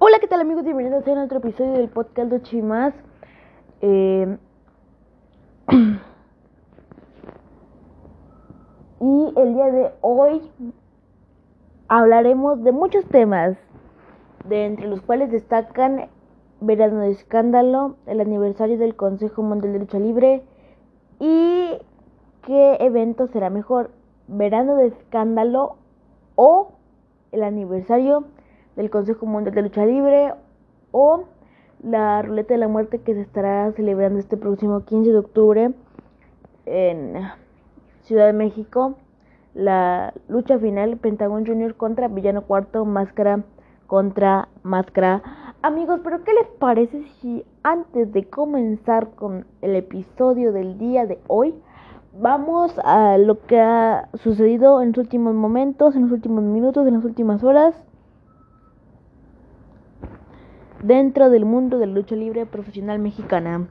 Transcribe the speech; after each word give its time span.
Hola, 0.00 0.18
¿qué 0.18 0.26
tal 0.26 0.40
amigos? 0.40 0.64
Bienvenidos 0.64 1.06
a 1.06 1.22
otro 1.22 1.38
episodio 1.38 1.74
del 1.74 1.88
podcast 1.88 2.28
de 2.28 2.42
Chimas. 2.42 2.92
Eh, 3.80 4.36
y 9.00 9.32
el 9.36 9.54
día 9.54 9.66
de 9.66 9.92
hoy 10.00 10.42
hablaremos 11.86 12.64
de 12.64 12.72
muchos 12.72 13.04
temas, 13.06 13.56
de 14.48 14.66
entre 14.66 14.88
los 14.88 15.00
cuales 15.00 15.30
destacan 15.30 16.08
Verano 16.60 16.98
de 16.98 17.12
Escándalo, 17.12 17.94
el 18.06 18.20
aniversario 18.20 18.76
del 18.76 18.96
Consejo 18.96 19.44
Mundial 19.44 19.74
de 19.74 19.78
Lucha 19.78 20.00
Libre 20.00 20.42
y 21.20 21.78
qué 22.42 22.78
evento 22.80 23.28
será 23.28 23.48
mejor, 23.48 23.92
Verano 24.26 24.74
de 24.74 24.88
Escándalo 24.88 25.76
o 26.34 26.72
el 27.30 27.44
aniversario 27.44 28.24
del 28.76 28.90
Consejo 28.90 29.26
Mundial 29.26 29.54
de 29.54 29.62
Lucha 29.62 29.86
Libre 29.86 30.34
o 30.90 31.24
la 31.82 32.22
Ruleta 32.22 32.54
de 32.54 32.58
la 32.58 32.68
Muerte 32.68 33.00
que 33.00 33.14
se 33.14 33.20
estará 33.20 33.70
celebrando 33.72 34.18
este 34.18 34.36
próximo 34.36 34.84
15 34.84 35.10
de 35.10 35.18
octubre 35.18 35.72
en 36.66 37.14
Ciudad 38.02 38.26
de 38.26 38.32
México. 38.32 38.94
La 39.54 40.12
lucha 40.28 40.58
final 40.58 40.96
Pentagon 40.96 41.46
Junior 41.46 41.76
contra 41.76 42.08
Villano 42.08 42.42
Cuarto, 42.42 42.84
Máscara 42.84 43.44
contra 43.86 44.48
Máscara. 44.62 45.22
Amigos, 45.62 46.00
pero 46.02 46.24
¿qué 46.24 46.32
les 46.32 46.48
parece 46.58 47.04
si 47.20 47.44
antes 47.62 48.12
de 48.12 48.28
comenzar 48.28 49.10
con 49.10 49.46
el 49.62 49.76
episodio 49.76 50.52
del 50.52 50.78
día 50.78 51.06
de 51.06 51.18
hoy, 51.28 51.54
vamos 52.18 52.78
a 52.84 53.16
lo 53.18 53.40
que 53.46 53.60
ha 53.60 54.08
sucedido 54.14 54.82
en 54.82 54.88
los 54.88 54.98
últimos 54.98 55.34
momentos, 55.34 55.96
en 55.96 56.02
los 56.02 56.12
últimos 56.12 56.44
minutos, 56.44 56.86
en 56.86 56.94
las 56.94 57.04
últimas 57.04 57.42
horas? 57.44 57.74
Dentro 60.84 61.30
del 61.30 61.46
mundo 61.46 61.78
de 61.78 61.86
la 61.86 61.94
lucha 61.94 62.14
libre 62.14 62.44
profesional 62.44 62.98
mexicana. 62.98 63.66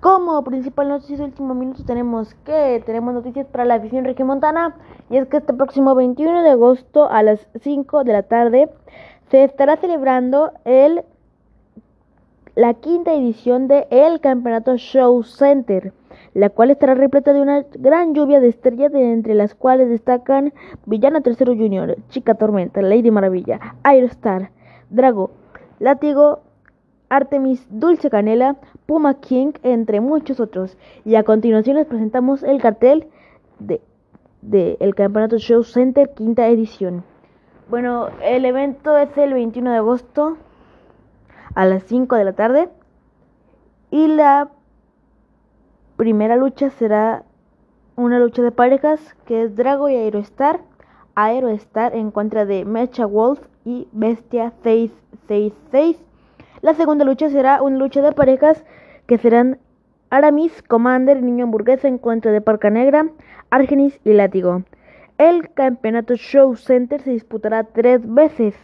Como 0.00 0.42
principal 0.44 0.88
noticia 0.88 1.16
de 1.16 1.24
último 1.24 1.54
minuto 1.54 1.84
tenemos 1.84 2.34
que 2.44 2.82
tenemos 2.86 3.14
noticias 3.14 3.46
para 3.46 3.64
la 3.64 3.74
afición 3.74 4.04
regiomontana 4.04 4.76
y 5.10 5.16
es 5.16 5.26
que 5.26 5.38
este 5.38 5.54
próximo 5.54 5.94
21 5.94 6.42
de 6.42 6.50
agosto 6.50 7.10
a 7.10 7.22
las 7.22 7.48
5 7.60 8.04
de 8.04 8.12
la 8.12 8.22
tarde 8.22 8.68
se 9.30 9.42
estará 9.42 9.76
celebrando 9.76 10.52
el 10.64 11.02
la 12.54 12.74
quinta 12.74 13.12
edición 13.12 13.66
de 13.66 13.86
el 13.90 14.20
Campeonato 14.20 14.76
Show 14.76 15.22
Center, 15.24 15.92
la 16.34 16.50
cual 16.50 16.70
estará 16.70 16.94
repleta 16.94 17.32
de 17.32 17.40
una 17.40 17.64
gran 17.78 18.14
lluvia 18.14 18.40
de 18.40 18.48
estrellas 18.48 18.92
de 18.92 19.12
entre 19.12 19.34
las 19.34 19.54
cuales 19.54 19.88
destacan 19.88 20.52
Villana 20.86 21.22
Tercero 21.22 21.54
Junior, 21.54 21.96
Chica 22.10 22.34
Tormenta, 22.34 22.82
Lady 22.82 23.10
Maravilla, 23.10 23.58
Aerostar, 23.82 24.50
Drago, 24.90 25.30
Látigo, 25.78 26.42
Artemis, 27.12 27.66
Dulce 27.68 28.08
Canela, 28.08 28.56
Puma 28.86 29.20
King, 29.20 29.52
entre 29.62 30.00
muchos 30.00 30.40
otros. 30.40 30.78
Y 31.04 31.16
a 31.16 31.24
continuación 31.24 31.76
les 31.76 31.86
presentamos 31.86 32.42
el 32.42 32.60
cartel 32.62 33.06
de, 33.58 33.82
de 34.40 34.78
el 34.80 34.94
Campeonato 34.94 35.36
Show 35.36 35.62
Center 35.62 36.14
quinta 36.14 36.48
edición. 36.48 37.04
Bueno, 37.68 38.08
el 38.22 38.46
evento 38.46 38.96
es 38.96 39.14
el 39.18 39.34
21 39.34 39.72
de 39.72 39.76
agosto 39.76 40.38
a 41.54 41.66
las 41.66 41.82
5 41.84 42.16
de 42.16 42.24
la 42.24 42.32
tarde 42.32 42.70
y 43.90 44.06
la 44.06 44.48
primera 45.96 46.36
lucha 46.36 46.70
será 46.70 47.24
una 47.94 48.18
lucha 48.20 48.40
de 48.40 48.52
parejas 48.52 49.00
que 49.26 49.42
es 49.42 49.54
Drago 49.54 49.90
y 49.90 49.96
Aerostar. 49.96 50.60
Aerostar 51.14 51.94
en 51.94 52.10
contra 52.10 52.46
de 52.46 52.64
Mecha 52.64 53.04
Wolf 53.04 53.38
y 53.66 53.86
Bestia 53.92 54.54
666 54.62 55.98
la 56.62 56.74
segunda 56.74 57.04
lucha 57.04 57.28
será 57.28 57.60
una 57.60 57.76
lucha 57.76 58.00
de 58.02 58.12
parejas 58.12 58.64
que 59.06 59.18
serán 59.18 59.58
Aramis, 60.10 60.62
Commander 60.62 61.20
Niño 61.20 61.44
Hamburguesa 61.44 61.88
en 61.88 61.98
contra 61.98 62.30
de 62.30 62.40
Parca 62.40 62.70
Negra, 62.70 63.08
Argenis 63.50 64.00
y 64.04 64.12
Látigo. 64.12 64.62
El 65.18 65.50
campeonato 65.52 66.14
Show 66.14 66.54
Center 66.54 67.00
se 67.02 67.10
disputará 67.10 67.64
tres 67.64 68.00
veces 68.04 68.54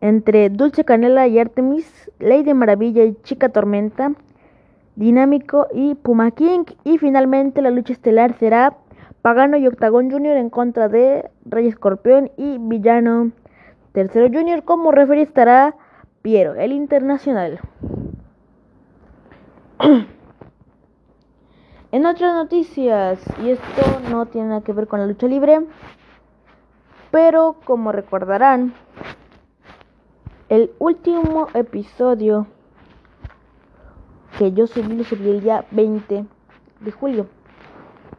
entre 0.00 0.48
Dulce 0.48 0.84
Canela 0.84 1.26
y 1.26 1.38
Artemis, 1.40 2.10
Lady 2.20 2.54
Maravilla 2.54 3.02
y 3.02 3.16
Chica 3.22 3.48
Tormenta, 3.48 4.12
Dinámico 4.94 5.66
y 5.74 5.96
Puma 5.96 6.30
King. 6.30 6.64
Y 6.84 6.98
finalmente 6.98 7.62
la 7.62 7.70
lucha 7.70 7.94
estelar 7.94 8.38
será 8.38 8.76
Pagano 9.22 9.56
y 9.56 9.66
Octagon 9.66 10.08
Junior 10.10 10.36
en 10.36 10.50
contra 10.50 10.88
de 10.88 11.30
Rey 11.44 11.66
Escorpión 11.66 12.30
y 12.36 12.58
Villano 12.58 13.32
Tercero 13.92 14.28
Junior. 14.32 14.62
Como 14.62 14.92
referee 14.92 15.22
estará 15.22 15.74
Piero, 16.26 16.56
el 16.56 16.72
internacional. 16.72 17.60
en 21.92 22.04
otras 22.04 22.34
noticias, 22.34 23.20
y 23.44 23.50
esto 23.50 24.00
no 24.10 24.26
tiene 24.26 24.48
nada 24.48 24.62
que 24.62 24.72
ver 24.72 24.88
con 24.88 24.98
la 24.98 25.06
lucha 25.06 25.28
libre, 25.28 25.60
pero 27.12 27.54
como 27.64 27.92
recordarán, 27.92 28.74
el 30.48 30.72
último 30.80 31.46
episodio 31.54 32.48
que 34.36 34.50
yo 34.50 34.66
subí 34.66 34.96
lo 34.96 35.04
subí 35.04 35.30
el 35.30 35.42
día 35.42 35.64
20 35.70 36.26
de 36.80 36.90
julio 36.90 37.28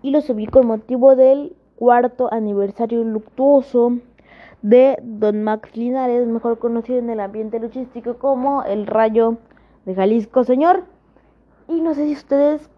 y 0.02 0.12
lo 0.12 0.22
subí 0.22 0.48
con 0.48 0.66
motivo 0.66 1.18
del 1.18 1.58
cuarto 1.76 2.32
aniversario 2.32 3.04
luctuoso 3.04 3.98
de 4.62 4.98
Don 5.02 5.44
Max 5.44 5.76
Linares, 5.76 6.28
mejor 6.28 6.60
conocido 6.60 7.00
en 7.00 7.10
el 7.10 7.20
ambiente 7.20 7.60
luchístico 7.60 8.18
como 8.18 8.64
el 8.64 8.88
Rayo 8.88 9.38
de 9.86 9.96
Jalisco, 9.96 10.44
señor. 10.44 10.84
Y 11.68 11.82
no 11.82 11.94
sé 11.94 12.06
si 12.06 12.14
ustedes 12.14 12.70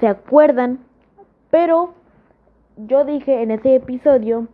se 0.00 0.06
acuerdan, 0.06 0.80
pero 1.50 1.94
yo 2.76 3.04
dije 3.04 3.42
en 3.42 3.50
ese 3.50 3.74
episodio 3.74 4.48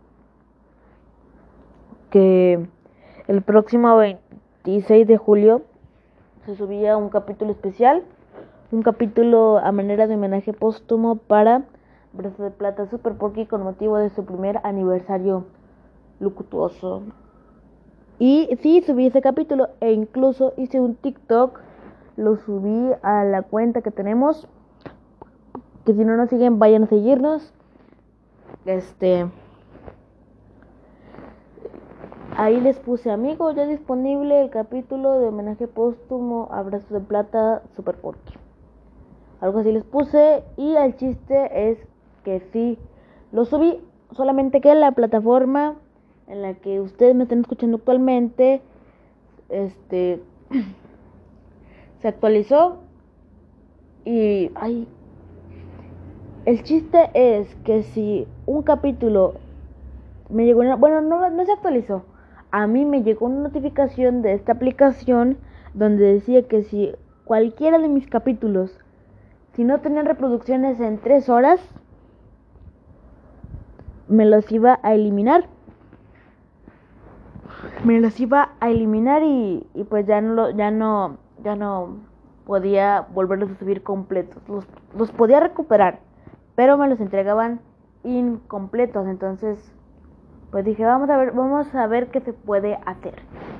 que 2.09 2.65
el 3.27 3.41
próximo 3.41 3.95
26 3.97 5.07
de 5.07 5.17
julio 5.17 5.63
se 6.45 6.55
subía 6.55 6.97
un 6.97 7.09
capítulo 7.09 7.51
especial, 7.51 8.03
un 8.71 8.81
capítulo 8.81 9.57
a 9.57 9.71
manera 9.71 10.07
de 10.07 10.15
homenaje 10.15 10.53
póstumo 10.53 11.15
para 11.15 11.63
Brazo 12.13 12.43
de 12.43 12.51
Plata 12.51 12.85
Super 12.85 13.15
Porky 13.15 13.47
con 13.47 13.63
motivo 13.63 13.97
de 13.97 14.09
su 14.11 14.23
primer 14.23 14.59
aniversario 14.63 15.45
luctuoso. 16.19 17.01
Y 18.19 18.49
sí, 18.61 18.81
subí 18.83 19.07
ese 19.07 19.21
capítulo 19.21 19.69
e 19.79 19.91
incluso 19.91 20.53
hice 20.55 20.79
un 20.79 20.95
TikTok, 20.95 21.59
lo 22.15 22.37
subí 22.37 22.91
a 23.01 23.23
la 23.23 23.41
cuenta 23.41 23.81
que 23.81 23.89
tenemos. 23.89 24.47
Que 25.85 25.93
si 25.93 26.05
no 26.05 26.15
nos 26.15 26.29
siguen, 26.29 26.59
vayan 26.59 26.83
a 26.83 26.87
seguirnos. 26.87 27.51
Este. 28.65 29.27
Ahí 32.37 32.61
les 32.61 32.79
puse 32.79 33.11
amigos, 33.11 33.55
ya 33.55 33.65
disponible 33.65 34.41
el 34.41 34.49
capítulo 34.49 35.19
de 35.19 35.27
homenaje 35.27 35.67
póstumo 35.67 36.47
Abrazo 36.51 36.93
de 36.93 36.99
Plata 36.99 37.63
Super 37.75 37.95
Porky. 37.95 38.33
Algo 39.41 39.59
así 39.59 39.71
les 39.71 39.83
puse 39.83 40.43
y 40.57 40.75
el 40.75 40.95
chiste 40.95 41.69
es 41.69 41.77
que 42.23 42.41
sí, 42.51 42.77
lo 43.31 43.45
subí, 43.45 43.79
solamente 44.11 44.61
que 44.61 44.73
la 44.75 44.91
plataforma 44.91 45.75
en 46.27 46.41
la 46.41 46.53
que 46.53 46.79
ustedes 46.79 47.15
me 47.15 47.23
están 47.23 47.41
escuchando 47.41 47.77
actualmente, 47.77 48.61
este, 49.49 50.21
se 51.99 52.07
actualizó 52.07 52.77
y, 54.05 54.51
ay, 54.55 54.87
el 56.45 56.63
chiste 56.63 57.09
es 57.13 57.53
que 57.63 57.83
si 57.83 58.27
un 58.45 58.63
capítulo 58.63 59.35
me 60.29 60.45
llegó 60.45 60.61
una, 60.61 60.75
bueno, 60.75 61.01
no, 61.01 61.29
no 61.29 61.45
se 61.45 61.51
actualizó, 61.51 62.03
a 62.51 62.67
mí 62.67 62.85
me 62.85 63.03
llegó 63.03 63.25
una 63.25 63.41
notificación 63.41 64.21
de 64.21 64.33
esta 64.33 64.53
aplicación 64.53 65.37
donde 65.73 66.13
decía 66.13 66.47
que 66.47 66.63
si 66.63 66.93
cualquiera 67.25 67.79
de 67.79 67.87
mis 67.87 68.07
capítulos, 68.07 68.77
si 69.53 69.63
no 69.63 69.79
tenían 69.79 70.05
reproducciones 70.05 70.79
en 70.79 70.97
tres 70.97 71.29
horas, 71.29 71.59
me 74.13 74.25
los 74.25 74.49
iba 74.51 74.79
a 74.83 74.93
eliminar. 74.93 75.45
Me 77.83 77.99
los 77.99 78.19
iba 78.19 78.51
a 78.59 78.69
eliminar 78.69 79.23
y, 79.23 79.67
y 79.73 79.83
pues 79.83 80.05
ya 80.05 80.21
no, 80.21 80.49
ya 80.51 80.71
no, 80.71 81.17
ya 81.43 81.55
no 81.55 81.97
podía 82.45 83.07
volverlos 83.13 83.51
a 83.51 83.55
subir 83.55 83.83
completos. 83.83 84.41
Los, 84.47 84.65
los 84.97 85.11
podía 85.11 85.39
recuperar, 85.39 85.99
pero 86.55 86.77
me 86.77 86.87
los 86.87 86.99
entregaban 86.99 87.61
incompletos. 88.03 89.07
Entonces, 89.07 89.59
pues 90.51 90.65
dije, 90.65 90.85
vamos 90.85 91.09
a 91.09 91.17
ver, 91.17 91.31
vamos 91.31 91.73
a 91.73 91.87
ver 91.87 92.07
qué 92.07 92.21
se 92.21 92.33
puede 92.33 92.79
hacer. 92.85 93.15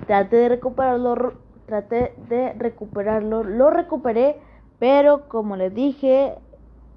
Traté 0.08 0.36
de 0.38 0.50
recuperarlo, 0.50 1.34
traté 1.66 2.14
de 2.30 2.54
recuperarlo, 2.54 3.44
lo 3.44 3.70
recuperé, 3.70 4.40
pero 4.80 5.28
como 5.28 5.56
les 5.56 5.74
dije, 5.74 6.36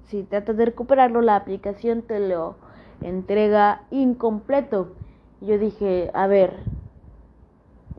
si 0.03 0.23
tratas 0.23 0.57
de 0.57 0.65
recuperarlo, 0.65 1.21
la 1.21 1.35
aplicación 1.35 2.01
te 2.01 2.19
lo 2.19 2.55
entrega 3.01 3.83
incompleto. 3.91 4.93
Yo 5.41 5.57
dije, 5.57 6.09
a 6.13 6.27
ver, 6.27 6.55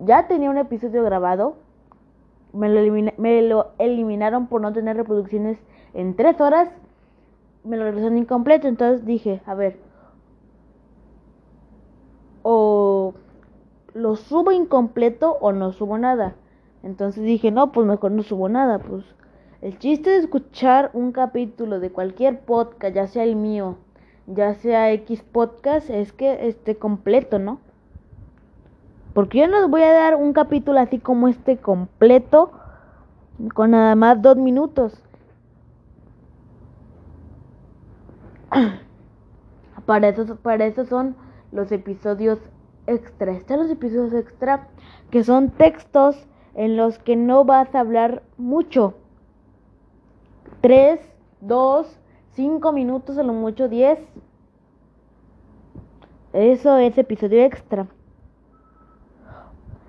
ya 0.05 0.27
tenía 0.29 0.51
un 0.51 0.59
episodio 0.59 1.03
grabado. 1.03 1.57
Me 2.53 2.69
lo, 2.69 3.13
me 3.19 3.43
lo 3.43 3.73
eliminaron 3.79 4.47
por 4.47 4.61
no 4.61 4.73
tener 4.73 4.97
reproducciones 4.97 5.59
en 5.95 6.17
tres 6.17 6.41
horas. 6.41 6.69
Me 7.65 7.77
lo 7.77 7.85
regresaron 7.85 8.19
incompleto. 8.19 8.69
Entonces 8.69 9.05
dije, 9.05 9.43
a 9.47 9.55
ver. 9.55 9.79
O 12.43 13.15
lo 13.95 14.17
subo 14.17 14.53
incompleto 14.53 15.37
o 15.41 15.53
no 15.53 15.73
subo 15.73 15.99
nada. 15.99 16.35
Entonces 16.83 17.25
dije, 17.25 17.51
no, 17.51 17.73
pues 17.73 17.87
mejor 17.87 18.13
no 18.13 18.23
subo 18.23 18.49
nada. 18.49 18.79
Pues 18.79 19.05
el 19.61 19.79
chiste 19.79 20.11
de 20.11 20.19
escuchar 20.19 20.91
un 20.93 21.13
capítulo 21.13 21.81
de 21.81 21.91
cualquier 21.91 22.41
podcast, 22.41 22.95
ya 22.95 23.07
sea 23.07 23.25
el 23.25 23.35
mío, 23.35 23.77
ya 24.29 24.55
sea 24.55 24.93
X 24.93 25.23
podcast, 25.23 25.91
es 25.91 26.13
que 26.13 26.49
esté 26.49 26.77
completo, 26.77 27.39
¿no? 27.39 27.59
Porque 29.15 29.39
yo 29.39 29.49
no 29.49 29.61
les 29.61 29.71
voy 29.71 29.83
a 29.83 29.93
dar 29.93 30.15
un 30.17 30.33
capítulo 30.33 30.79
así 30.79 30.99
como 30.99 31.29
este 31.29 31.57
completo 31.57 32.53
con 33.55 33.71
nada 33.73 33.95
más 33.95 34.21
dos 34.21 34.37
minutos. 34.37 35.03
Para 39.87 40.09
eso, 40.09 40.37
para 40.37 40.67
eso 40.67 40.85
son 40.85 41.17
los 41.51 41.73
episodios 41.73 42.39
extra. 42.87 43.33
Están 43.33 43.61
los 43.61 43.71
episodios 43.71 44.13
extra 44.13 44.69
que 45.11 45.25
son 45.25 45.49
textos 45.49 46.27
en 46.55 46.77
los 46.77 46.99
que 46.99 47.17
no 47.17 47.47
vas 47.47 47.75
a 47.75 47.81
hablar 47.81 48.23
mucho. 48.37 48.95
Tres, 50.61 51.01
dos, 51.41 51.99
cinco 52.39 52.71
minutos, 52.71 53.19
a 53.19 53.25
lo 53.25 53.33
mucho 53.33 53.69
diez. 53.69 53.99
Eso 56.33 56.79
es 56.79 56.97
episodio 56.97 57.43
extra. 57.43 57.89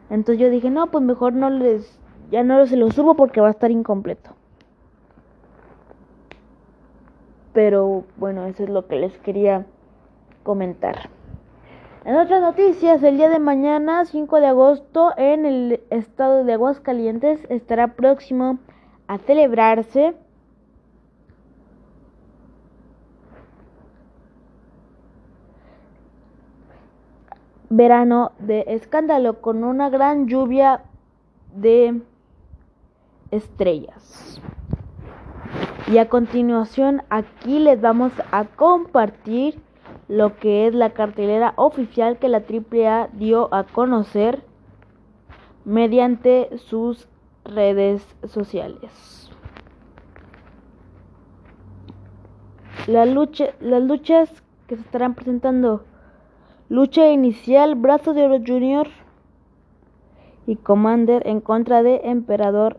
Entonces 0.10 0.42
yo 0.42 0.50
dije, 0.50 0.72
no, 0.72 0.88
pues 0.88 1.04
mejor 1.04 1.34
no 1.34 1.52
les, 1.52 2.00
ya 2.32 2.42
no 2.42 2.66
se 2.66 2.76
lo 2.76 2.90
subo 2.90 3.14
porque 3.14 3.40
va 3.40 3.50
a 3.50 3.52
estar 3.52 3.70
incompleto. 3.70 4.32
Pero 7.54 8.06
bueno, 8.18 8.48
eso 8.48 8.64
es 8.64 8.70
lo 8.70 8.88
que 8.88 8.96
les 8.96 9.16
quería 9.20 9.68
comentar. 10.42 11.08
En 12.04 12.16
otras 12.16 12.42
noticias, 12.42 13.04
el 13.04 13.18
día 13.18 13.30
de 13.30 13.38
mañana, 13.38 14.06
5 14.06 14.40
de 14.40 14.48
agosto, 14.48 15.12
en 15.18 15.46
el 15.46 15.84
estado 15.92 16.44
de 16.44 16.54
Aguascalientes 16.54 17.46
estará 17.50 17.90
próximo 17.90 18.58
a 19.06 19.20
celebrarse 19.20 20.16
verano 27.70 28.32
de 28.40 28.66
escándalo 28.68 29.42
con 29.42 29.64
una 29.64 29.90
gran 29.90 30.28
lluvia 30.28 30.84
de 31.54 32.02
estrellas. 33.32 34.42
Y 35.88 35.98
a 35.98 36.10
continuación 36.10 37.04
aquí 37.10 37.60
les 37.60 37.82
vamos 37.82 38.12
a 38.32 38.46
compartir 38.46 39.60
lo 40.08 40.36
que 40.38 40.68
es 40.68 40.74
la 40.74 40.92
cartelera 40.92 41.54
oficial 41.56 42.18
que 42.18 42.30
la 42.30 42.40
AAA 42.40 43.10
dio 43.14 43.54
a 43.54 43.64
conocer 43.64 44.44
mediante 45.66 46.50
sus 46.58 47.08
redes 47.46 48.06
sociales. 48.28 49.30
La 52.88 53.06
lucha, 53.06 53.50
las 53.60 53.84
luchas 53.84 54.44
que 54.68 54.76
se 54.76 54.82
estarán 54.82 55.14
presentando 55.14 55.84
Lucha 56.72 57.10
inicial, 57.10 57.74
Brazo 57.74 58.14
de 58.14 58.26
Oro 58.26 58.44
Junior 58.46 58.90
y 60.46 60.56
Commander 60.56 61.26
en 61.26 61.42
contra 61.42 61.82
de 61.82 62.02
Emperador 62.04 62.78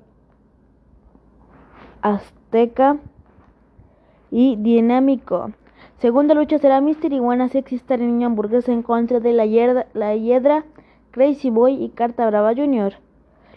Azteca 2.01 2.99
y 4.31 4.55
Dinámico. 4.55 5.51
Segunda 5.99 6.35
lucha 6.35 6.59
será 6.59 6.81
Mister 6.81 7.13
Iguana 7.13 7.49
Sexy 7.49 7.75
Star 7.75 7.99
Niño 7.99 8.29
Hamburguesa 8.29 8.71
en 8.71 8.85
contra 8.85 9.19
de 9.19 9.33
la 9.33 9.45
Hiedra, 9.45 9.89
la 9.93 10.15
Hiedra, 10.15 10.65
Crazy 11.11 11.51
Boy 11.51 11.83
y 11.83 11.89
Carta 11.89 12.29
Brava 12.29 12.55
Junior. 12.55 12.93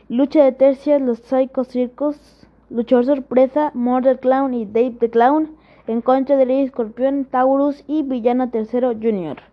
Lucha 0.10 0.44
de 0.44 0.52
tercias, 0.52 1.00
los 1.00 1.20
Psycho 1.20 1.64
Circus, 1.64 2.48
Luchador 2.72 3.06
Sorpresa, 3.06 3.70
Murder 3.76 4.20
Clown 4.20 4.56
y 4.56 4.66
Dave 4.66 4.96
the 5.00 5.12
Clown 5.12 5.52
en 5.86 6.02
contra 6.02 6.38
de 6.38 6.46
Rey 6.46 6.64
Escorpión, 6.64 7.26
Taurus 7.26 7.84
y 7.88 8.02
Villano 8.02 8.50
Tercero 8.50 8.94
Junior. 8.94 9.53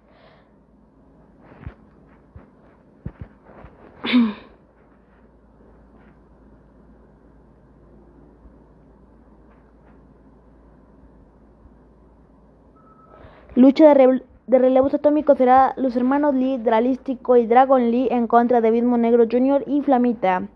Lucha 13.55 13.95
de, 13.95 14.23
relevos 14.49 14.95
atómicos 14.95 15.37
será 15.37 15.75
los 15.77 15.95
hermanos 15.95 16.35
Lee, 16.35 16.59
Dralístico 16.59 17.37
y 17.37 17.47
Dragon 17.47 17.91
Lee 17.91 18.09
en 18.11 18.27
contra 18.27 18.61
de 18.61 18.71
Vidmo 18.71 18.97
Negro 18.97 19.27
Jr. 19.31 19.65
y 19.67 19.83
Flamita. 19.83 20.49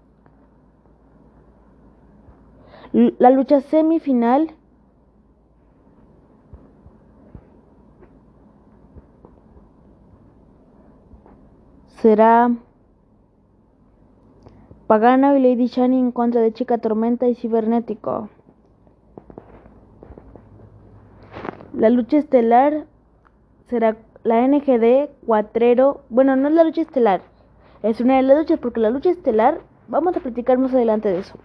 La 2.92 3.30
lucha 3.30 3.60
semifinal 3.60 4.54
será 12.00 12.50
Pagano 14.86 15.34
y 15.34 15.40
Lady 15.40 15.66
Shani 15.66 15.98
en 15.98 16.12
contra 16.12 16.42
de 16.42 16.52
Chica 16.52 16.76
Tormenta 16.76 17.26
y 17.26 17.34
Cibernético. 17.34 18.28
La 21.72 21.88
lucha 21.88 22.18
estelar 22.18 22.84
será 23.68 23.96
la 24.24 24.46
NGD 24.46 25.08
Cuatrero. 25.26 26.02
Bueno, 26.10 26.36
no 26.36 26.48
es 26.48 26.54
la 26.54 26.64
lucha 26.64 26.82
estelar. 26.82 27.22
Es 27.82 28.00
una 28.00 28.16
de 28.16 28.22
las 28.22 28.38
luchas 28.38 28.58
porque 28.58 28.80
la 28.80 28.90
lucha 28.90 29.10
estelar, 29.10 29.60
vamos 29.88 30.16
a 30.16 30.20
platicar 30.20 30.58
más 30.58 30.74
adelante 30.74 31.08
de 31.08 31.18
eso. 31.18 31.38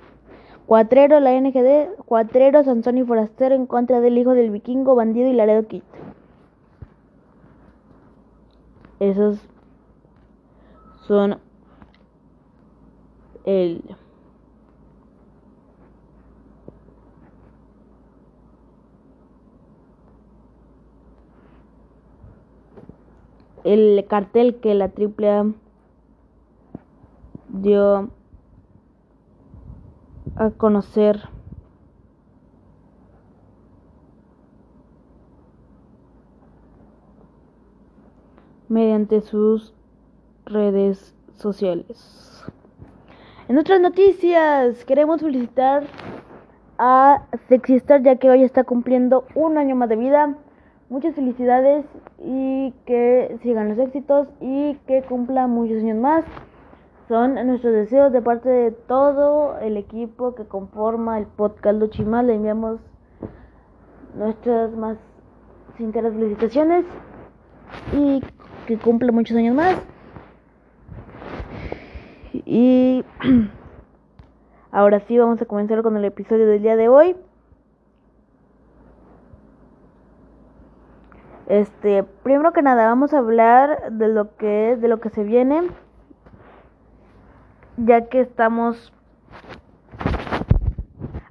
Cuatrero, 0.66 1.20
la 1.20 1.32
NGD, 1.40 1.96
Cuatrero, 2.06 2.64
Sansón 2.64 2.98
y 2.98 3.04
Forastero 3.04 3.56
en 3.56 3.66
contra 3.66 4.02
del 4.02 4.18
hijo 4.18 4.36
del 4.36 4.52
vikingo, 4.52 4.96
bandido 4.96 5.30
y 5.30 5.34
Laredo 5.34 5.66
Kid. 5.66 5.84
Esos 9.00 9.40
son 11.08 11.40
el 13.50 13.82
el 23.64 24.06
cartel 24.08 24.60
que 24.60 24.76
la 24.76 24.86
AAA 24.86 25.54
dio 27.50 28.10
a 30.36 30.50
conocer 30.52 31.24
mediante 38.70 39.22
sus 39.22 39.74
redes 40.46 41.16
sociales. 41.36 42.29
En 43.50 43.58
otras 43.58 43.82
noticias, 43.82 44.86
queremos 44.86 45.22
felicitar 45.22 45.82
a 46.78 47.24
Sexystar 47.48 48.04
ya 48.04 48.18
que 48.18 48.30
hoy 48.30 48.44
está 48.44 48.64
cumpliendo 48.64 49.26
un 49.34 49.58
año 49.58 49.76
más 49.76 49.90
de 49.90 49.96
vida. 49.96 50.36
Muchas 50.88 51.16
felicidades 51.16 51.84
y 52.24 52.76
que 52.86 53.40
sigan 53.42 53.70
los 53.70 53.80
éxitos 53.80 54.28
y 54.40 54.76
que 54.86 55.02
cumpla 55.02 55.48
muchos 55.48 55.78
años 55.78 55.98
más. 55.98 56.26
Son 57.08 57.34
nuestros 57.48 57.74
deseos 57.74 58.14
de 58.14 58.22
parte 58.22 58.50
de 58.50 58.70
todo 58.70 59.58
el 59.58 59.78
equipo 59.78 60.36
que 60.36 60.46
conforma 60.46 61.18
el 61.18 61.26
podcast 61.26 61.80
Luchimal. 61.80 62.28
Le 62.28 62.36
enviamos 62.36 62.80
nuestras 64.14 64.76
más 64.76 64.98
sinceras 65.76 66.14
felicitaciones 66.14 66.86
y 67.98 68.22
que 68.68 68.78
cumpla 68.78 69.12
muchos 69.12 69.36
años 69.36 69.56
más. 69.56 69.76
Y 72.34 73.04
ahora 74.72 75.00
sí 75.02 75.18
vamos 75.18 75.42
a 75.42 75.46
comenzar 75.46 75.82
con 75.82 75.98
el 75.98 76.06
episodio 76.06 76.48
del 76.48 76.62
día 76.62 76.76
de 76.76 76.90
hoy. 76.90 77.16
Este, 81.48 82.04
primero 82.04 82.54
que 82.54 82.62
nada, 82.62 82.86
vamos 82.86 83.14
a 83.14 83.18
hablar 83.18 83.92
de 83.92 84.08
lo 84.08 84.36
que 84.38 84.78
de 84.80 84.88
lo 84.88 85.00
que 85.00 85.10
se 85.10 85.24
viene, 85.24 85.68
ya 87.78 88.06
que 88.06 88.22
estamos 88.22 88.94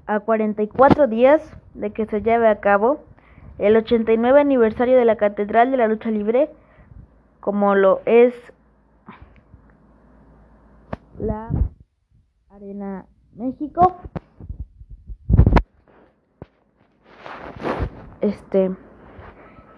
a 0.06 0.18
44 0.18 1.06
días 1.06 1.40
de 1.74 1.92
que 1.92 2.06
se 2.06 2.22
lleve 2.22 2.48
a 2.48 2.58
cabo 2.58 3.04
el 3.58 3.76
89 3.76 4.40
aniversario 4.40 4.96
de 4.96 5.04
la 5.04 5.16
Catedral 5.16 5.70
de 5.70 5.76
la 5.76 5.86
Lucha 5.86 6.10
Libre, 6.10 6.50
como 7.40 7.76
lo 7.76 8.00
es 8.04 8.34
la 11.18 11.50
Arena 12.48 13.06
México. 13.34 13.96
Este. 18.20 18.76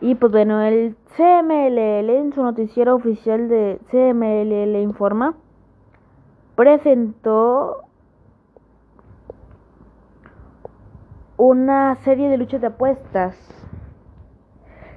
Y 0.01 0.15
pues 0.15 0.33
bueno, 0.33 0.61
el 0.63 0.97
CMLL 1.17 2.11
en 2.11 2.33
su 2.33 2.43
noticiero 2.43 2.95
oficial 2.95 3.49
de 3.49 3.79
CMLL 3.91 4.77
Informa 4.81 5.37
presentó 6.55 7.85
una 11.37 11.97
serie 11.97 12.29
de 12.29 12.39
luchas 12.39 12.61
de 12.61 12.69
apuestas 12.69 13.37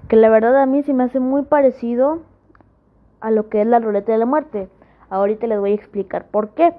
que 0.08 0.16
la 0.16 0.30
verdad 0.30 0.62
a 0.62 0.66
mí 0.66 0.84
se 0.84 0.94
me 0.94 1.04
hace 1.04 1.20
muy 1.20 1.44
parecido 1.44 2.22
a 3.20 3.32
lo 3.32 3.50
que 3.50 3.62
es 3.62 3.68
la 3.68 3.80
ruleta 3.80 4.12
de 4.12 4.18
la 4.18 4.26
muerte. 4.26 4.70
Ahorita 5.10 5.48
les 5.48 5.60
voy 5.60 5.72
a 5.72 5.76
explicar 5.76 6.28
por 6.28 6.50
qué. 6.50 6.74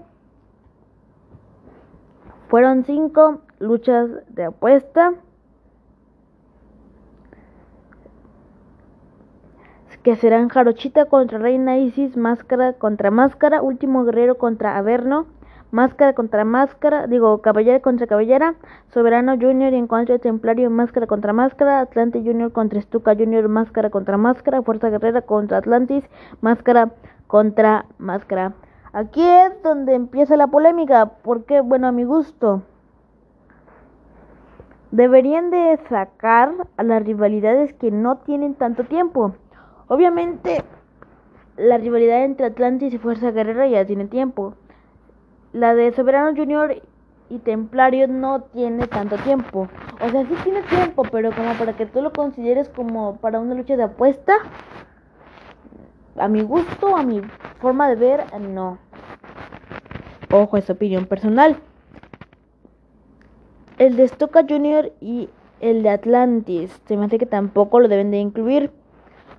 Fueron 2.48 2.84
cinco 2.84 3.40
luchas 3.58 4.10
de 4.28 4.44
apuesta 4.44 5.14
que 10.04 10.16
serán 10.16 10.50
Jarochita 10.50 11.06
contra 11.06 11.38
Reina 11.38 11.78
Isis, 11.78 12.14
Máscara 12.14 12.74
contra 12.74 13.10
Máscara, 13.10 13.62
Último 13.62 14.04
Guerrero 14.04 14.36
contra 14.36 14.76
Averno, 14.76 15.26
Máscara 15.70 16.12
contra 16.12 16.44
Máscara, 16.44 17.06
digo, 17.06 17.40
Caballera 17.40 17.80
contra 17.80 18.06
Caballera, 18.06 18.54
Soberano 18.92 19.32
Junior 19.40 19.72
y 19.72 19.86
contra 19.86 20.18
Templario, 20.18 20.68
Máscara 20.68 21.06
contra 21.06 21.32
Máscara, 21.32 21.80
Atlante 21.80 22.20
Junior 22.20 22.52
contra 22.52 22.78
Estuca 22.78 23.16
Junior, 23.16 23.48
Máscara 23.48 23.88
contra 23.88 24.18
Máscara, 24.18 24.62
Fuerza 24.62 24.90
Guerrera 24.90 25.22
contra 25.22 25.56
Atlantis, 25.56 26.04
Máscara 26.42 26.92
contra 27.26 27.86
Máscara. 27.98 28.54
Aquí 28.92 29.22
es 29.22 29.62
donde 29.62 29.94
empieza 29.94 30.36
la 30.36 30.46
polémica, 30.46 31.06
porque, 31.22 31.60
bueno, 31.60 31.88
a 31.88 31.92
mi 31.92 32.04
gusto, 32.04 32.62
deberían 34.92 35.50
de 35.50 35.76
sacar 35.88 36.52
a 36.76 36.82
las 36.84 37.02
rivalidades 37.02 37.72
que 37.74 37.90
no 37.90 38.18
tienen 38.18 38.54
tanto 38.54 38.84
tiempo. 38.84 39.34
Obviamente, 39.88 40.62
la 41.56 41.78
rivalidad 41.78 42.24
entre 42.24 42.46
Atlantis 42.46 42.94
y 42.94 42.98
Fuerza 42.98 43.32
Guerrera 43.32 43.66
ya 43.66 43.84
tiene 43.84 44.06
tiempo. 44.06 44.54
La 45.52 45.74
de 45.74 45.92
Soberano 45.92 46.36
Junior 46.36 46.80
y 47.28 47.38
Templario 47.38 48.06
no 48.06 48.42
tiene 48.42 48.86
tanto 48.86 49.16
tiempo. 49.18 49.68
O 50.00 50.08
sea, 50.08 50.24
sí 50.26 50.34
tiene 50.44 50.62
tiempo, 50.62 51.02
pero 51.10 51.34
como 51.34 51.52
para 51.54 51.72
que 51.72 51.86
tú 51.86 52.00
lo 52.00 52.12
consideres 52.12 52.68
como 52.68 53.16
para 53.16 53.40
una 53.40 53.54
lucha 53.54 53.76
de 53.76 53.84
apuesta, 53.84 54.34
a 56.16 56.28
mi 56.28 56.42
gusto, 56.42 56.96
a 56.96 57.02
mi 57.02 57.22
forma 57.60 57.88
de 57.88 57.96
ver, 57.96 58.40
no. 58.40 58.78
Ojo, 60.30 60.56
es 60.56 60.68
opinión 60.70 61.06
personal. 61.06 61.56
El 63.78 63.96
de 63.96 64.06
Stoka 64.08 64.44
Junior 64.48 64.92
y 65.00 65.28
el 65.60 65.82
de 65.82 65.90
Atlantis, 65.90 66.80
se 66.86 66.96
me 66.96 67.06
hace 67.06 67.18
que 67.18 67.26
tampoco 67.26 67.80
lo 67.80 67.88
deben 67.88 68.10
de 68.10 68.18
incluir. 68.18 68.70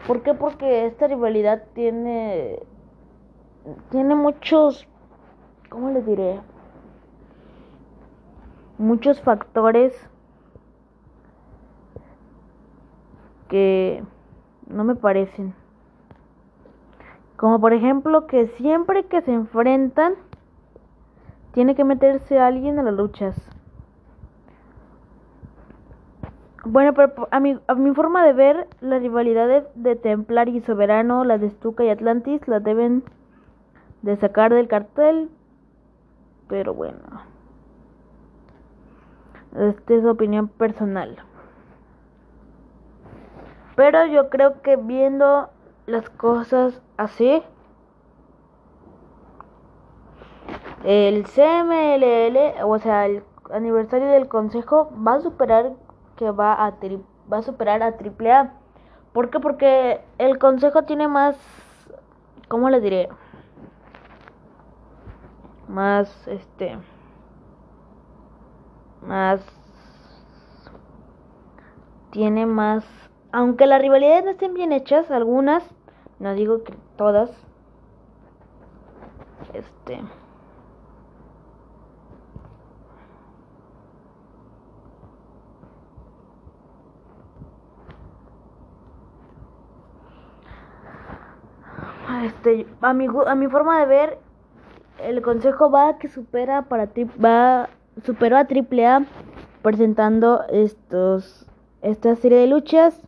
¿Por 0.08 0.24
qué? 0.24 0.34
Porque 0.34 0.86
esta 0.86 1.08
rivalidad 1.08 1.64
tiene 1.74 2.60
tiene 3.90 4.14
muchos 4.14 4.88
¿cómo 5.70 5.90
les 5.90 6.06
diré? 6.06 6.40
Muchos 8.78 9.22
factores 9.22 9.94
que 13.50 14.04
no 14.68 14.84
me 14.84 14.96
parecen. 14.96 15.54
Como 17.38 17.60
por 17.60 17.74
ejemplo 17.74 18.28
que 18.28 18.48
siempre 18.58 19.06
que 19.06 19.22
se 19.22 19.34
enfrentan 19.34 20.16
tiene 21.54 21.76
que 21.76 21.84
meterse 21.84 22.40
alguien 22.40 22.80
a 22.80 22.84
las 22.84 22.94
luchas. 22.94 23.36
Bueno, 26.66 26.94
pero 26.94 27.28
a 27.30 27.40
mi, 27.40 27.60
a 27.68 27.76
mi 27.76 27.94
forma 27.94 28.26
de 28.26 28.34
ver, 28.34 28.68
las 28.82 29.02
rivalidades 29.02 29.66
de 29.76 29.96
Templar 29.96 30.50
y 30.50 30.62
Soberano, 30.62 31.24
las 31.24 31.40
de 31.40 31.52
Stuka 31.52 31.84
y 31.84 31.90
Atlantis, 31.90 32.48
las 32.48 32.64
deben 32.64 33.04
de 34.02 34.18
sacar 34.18 34.52
del 34.52 34.68
cartel. 34.68 35.30
Pero 36.48 36.74
bueno. 36.74 37.00
Esta 39.56 39.94
es 39.94 40.06
opinión 40.06 40.48
personal. 40.48 41.18
Pero 43.76 44.06
yo 44.08 44.30
creo 44.30 44.62
que 44.62 44.76
viendo 44.76 45.50
las 45.86 46.10
cosas 46.10 46.82
así, 46.98 47.44
el 50.84 51.26
CMLL, 51.26 52.64
o 52.64 52.78
sea, 52.80 53.06
el 53.08 53.24
aniversario 53.52 54.08
del 54.08 54.28
consejo 54.28 54.92
va 55.06 55.16
a 55.16 55.22
superar 55.22 55.74
que 56.16 56.32
va 56.32 56.54
a, 56.54 56.74
va 57.32 57.38
a 57.38 57.42
superar 57.42 57.84
a 57.84 57.88
AAA. 57.88 58.54
¿Por 59.14 59.30
qué? 59.30 59.40
Porque 59.40 60.02
el 60.18 60.38
consejo 60.40 60.84
tiene 60.84 61.08
más, 61.08 61.38
¿cómo 62.48 62.70
le 62.70 62.82
diré? 62.82 63.10
Más, 65.68 66.28
este, 66.28 66.78
más, 69.02 69.42
tiene 72.12 72.46
más, 72.46 72.86
aunque 73.36 73.68
las 73.68 73.82
rivalidades 73.82 74.24
no 74.24 74.32
estén 74.32 74.54
bien 74.54 74.72
hechas, 74.72 75.12
algunas, 75.12 75.62
no 76.20 76.34
digo 76.36 76.64
que 76.64 76.74
todas, 76.96 77.30
este, 79.54 80.00
este, 92.24 92.66
a 92.80 92.94
mi, 92.94 93.08
a 93.28 93.36
mi 93.36 93.48
forma 93.48 93.82
de 93.82 93.86
ver, 93.86 94.18
el 95.04 95.22
consejo 95.22 95.70
va 95.70 95.98
que 95.98 96.08
supera 96.08 96.62
para 96.62 96.88
va 97.22 97.68
superó 98.06 98.38
a 98.38 98.48
AAA 98.48 99.06
presentando 99.62 100.44
estos 100.48 101.46
esta 101.82 102.16
serie 102.16 102.38
de 102.38 102.48
luchas, 102.48 103.02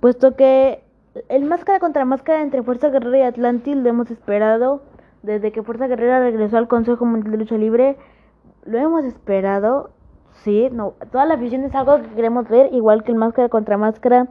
puesto 0.00 0.36
que 0.36 0.82
el 1.28 1.44
máscara 1.44 1.80
contra 1.80 2.04
máscara 2.04 2.42
entre 2.42 2.62
Fuerza 2.62 2.90
Guerrera 2.90 3.18
y 3.18 3.22
Atlantis 3.22 3.76
lo 3.76 3.88
hemos 3.88 4.10
esperado 4.10 4.82
desde 5.22 5.52
que 5.52 5.62
Fuerza 5.62 5.86
Guerrera 5.86 6.20
regresó 6.20 6.58
al 6.58 6.68
Consejo 6.68 7.04
Mundial 7.04 7.32
de 7.32 7.38
Lucha 7.38 7.56
Libre, 7.56 7.96
lo 8.64 8.78
hemos 8.78 9.04
esperado, 9.04 9.90
sí, 10.44 10.68
no, 10.70 10.94
toda 11.10 11.26
la 11.26 11.34
afición 11.34 11.64
es 11.64 11.74
algo 11.74 12.00
que 12.00 12.08
queremos 12.10 12.48
ver, 12.48 12.72
igual 12.72 13.02
que 13.02 13.12
el 13.12 13.18
máscara 13.18 13.48
contra 13.48 13.76
máscara 13.76 14.28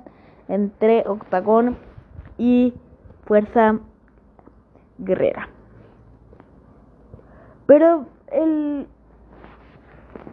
entre 0.47 1.03
Octagón 1.07 1.77
y 2.37 2.73
Fuerza 3.25 3.79
Guerrera. 4.99 5.49
Pero 7.65 8.05
el 8.31 8.87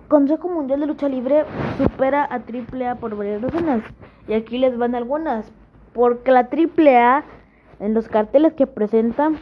Consejo 0.08 0.48
Mundial 0.48 0.80
de 0.80 0.86
Lucha 0.86 1.08
Libre 1.08 1.44
supera 1.76 2.24
a 2.24 2.36
AAA 2.36 2.94
por 2.96 3.16
varias 3.16 3.42
razones. 3.42 3.82
Y 4.28 4.34
aquí 4.34 4.58
les 4.58 4.76
van 4.76 4.94
algunas. 4.94 5.52
Porque 5.92 6.32
la 6.32 6.48
AAA 6.50 7.24
en 7.80 7.94
los 7.94 8.08
carteles 8.08 8.54
que 8.54 8.66
presentan, 8.66 9.36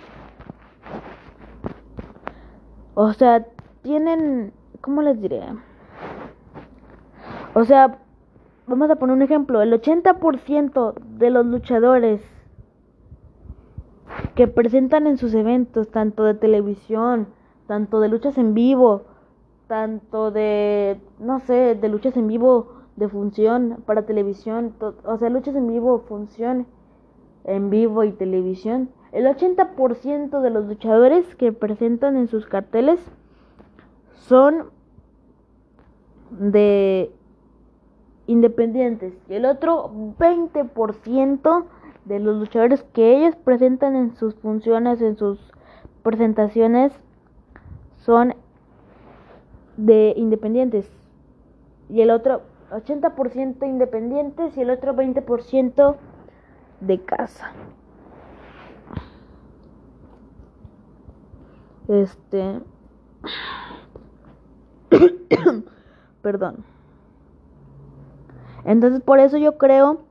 o 2.94 3.12
sea, 3.12 3.46
tienen, 3.82 4.52
¿cómo 4.80 5.02
les 5.02 5.20
diré? 5.20 5.42
O 7.54 7.64
sea, 7.64 7.98
vamos 8.66 8.90
a 8.90 8.96
poner 8.96 9.16
un 9.16 9.22
ejemplo, 9.22 9.62
el 9.62 9.72
80% 9.72 10.94
de 10.94 11.30
los 11.30 11.46
luchadores 11.46 12.20
que 14.34 14.46
presentan 14.48 15.06
en 15.06 15.18
sus 15.18 15.34
eventos, 15.34 15.90
tanto 15.90 16.24
de 16.24 16.34
televisión, 16.34 17.28
tanto 17.66 18.00
de 18.00 18.08
luchas 18.08 18.38
en 18.38 18.54
vivo, 18.54 19.04
tanto 19.68 20.30
de, 20.30 21.00
no 21.18 21.40
sé, 21.40 21.74
de 21.74 21.88
luchas 21.88 22.16
en 22.16 22.26
vivo 22.26 22.81
de 22.96 23.08
función 23.08 23.82
para 23.86 24.06
televisión, 24.06 24.74
o 25.04 25.16
sea, 25.16 25.30
luchas 25.30 25.54
en 25.54 25.66
vivo, 25.66 26.00
función 26.00 26.66
en 27.44 27.70
vivo 27.70 28.04
y 28.04 28.12
televisión. 28.12 28.90
El 29.12 29.26
80% 29.26 30.40
de 30.40 30.50
los 30.50 30.66
luchadores 30.66 31.34
que 31.36 31.52
presentan 31.52 32.16
en 32.16 32.28
sus 32.28 32.46
carteles 32.46 33.00
son 34.12 34.70
de 36.30 37.12
independientes 38.26 39.14
y 39.28 39.34
el 39.34 39.44
otro 39.44 39.90
20% 40.18 41.64
de 42.04 42.18
los 42.18 42.36
luchadores 42.36 42.82
que 42.92 43.16
ellos 43.16 43.36
presentan 43.36 43.96
en 43.96 44.14
sus 44.16 44.34
funciones, 44.36 45.00
en 45.02 45.16
sus 45.16 45.38
presentaciones, 46.02 46.92
son 47.96 48.34
de 49.76 50.14
independientes. 50.16 50.90
Y 51.88 52.00
el 52.00 52.10
otro 52.10 52.42
80% 52.72 53.66
independientes 53.66 54.56
y 54.56 54.62
el 54.62 54.70
otro 54.70 54.94
20% 54.94 55.96
de 56.80 57.00
casa. 57.00 57.52
Este. 61.88 62.60
Perdón. 66.22 66.64
Entonces, 68.64 69.02
por 69.02 69.18
eso 69.18 69.36
yo 69.38 69.58
creo 69.58 70.02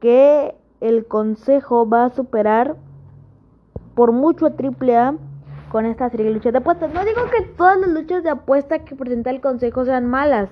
que 0.00 0.54
el 0.80 1.06
consejo 1.06 1.88
va 1.88 2.06
a 2.06 2.10
superar 2.10 2.76
por 3.94 4.12
mucho 4.12 4.46
a 4.46 4.50
AAA 4.50 5.16
con 5.70 5.86
esta 5.86 6.08
serie 6.10 6.26
de 6.26 6.32
luchas 6.32 6.52
de 6.52 6.58
apuestas. 6.58 6.92
No 6.92 7.04
digo 7.04 7.22
que 7.30 7.42
todas 7.56 7.78
las 7.78 7.90
luchas 7.90 8.22
de 8.22 8.30
apuesta 8.30 8.84
que 8.84 8.94
presenta 8.94 9.30
el 9.30 9.40
consejo 9.40 9.84
sean 9.84 10.06
malas, 10.06 10.48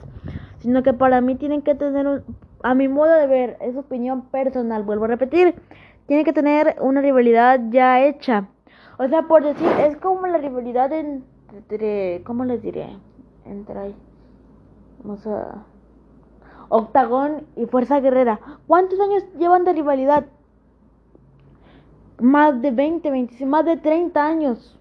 sino 0.64 0.82
que 0.82 0.94
para 0.94 1.20
mí 1.20 1.34
tienen 1.34 1.60
que 1.60 1.74
tener, 1.74 2.24
a 2.62 2.74
mi 2.74 2.88
modo 2.88 3.12
de 3.12 3.26
ver, 3.26 3.58
es 3.60 3.76
opinión 3.76 4.22
personal, 4.22 4.82
vuelvo 4.82 5.04
a 5.04 5.08
repetir, 5.08 5.54
tiene 6.06 6.24
que 6.24 6.32
tener 6.32 6.76
una 6.80 7.02
rivalidad 7.02 7.60
ya 7.68 8.02
hecha. 8.02 8.48
O 8.98 9.06
sea, 9.06 9.24
por 9.24 9.44
decir, 9.44 9.68
es 9.80 9.98
como 9.98 10.26
la 10.26 10.38
rivalidad 10.38 10.90
entre, 10.90 12.22
¿cómo 12.24 12.46
les 12.46 12.62
diré? 12.62 12.96
Entre, 13.44 13.94
vamos 15.02 15.26
a, 15.26 15.66
Octagón 16.70 17.46
y 17.56 17.66
Fuerza 17.66 18.00
Guerrera. 18.00 18.40
¿Cuántos 18.66 18.98
años 19.00 19.22
llevan 19.38 19.66
de 19.66 19.74
rivalidad? 19.74 20.24
Más 22.22 22.62
de 22.62 22.70
20, 22.70 23.10
25, 23.10 23.50
más 23.50 23.66
de 23.66 23.76
30 23.76 24.26
años. 24.26 24.78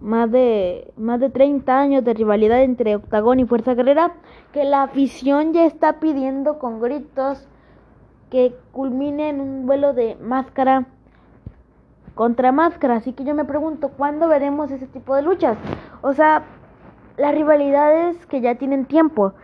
Más 0.00 0.30
de, 0.30 0.92
más 0.96 1.18
de 1.18 1.28
30 1.28 1.78
años 1.78 2.04
de 2.04 2.14
rivalidad 2.14 2.62
entre 2.62 2.96
Octagón 2.96 3.40
y 3.40 3.46
Fuerza 3.46 3.74
Guerrera 3.74 4.12
que 4.52 4.64
la 4.64 4.84
afición 4.84 5.52
ya 5.52 5.64
está 5.64 5.98
pidiendo 5.98 6.58
con 6.58 6.80
gritos 6.80 7.48
que 8.30 8.54
culmine 8.72 9.30
en 9.30 9.40
un 9.40 9.66
vuelo 9.66 9.94
de 9.94 10.16
máscara 10.16 10.86
contra 12.14 12.52
máscara. 12.52 12.96
Así 12.96 13.12
que 13.12 13.24
yo 13.24 13.34
me 13.34 13.44
pregunto, 13.44 13.90
¿cuándo 13.96 14.28
veremos 14.28 14.70
ese 14.70 14.86
tipo 14.86 15.14
de 15.14 15.22
luchas? 15.22 15.56
O 16.02 16.12
sea, 16.12 16.44
las 17.16 17.34
rivalidades 17.34 18.24
que 18.26 18.40
ya 18.40 18.54
tienen 18.56 18.86
tiempo. 18.86 19.34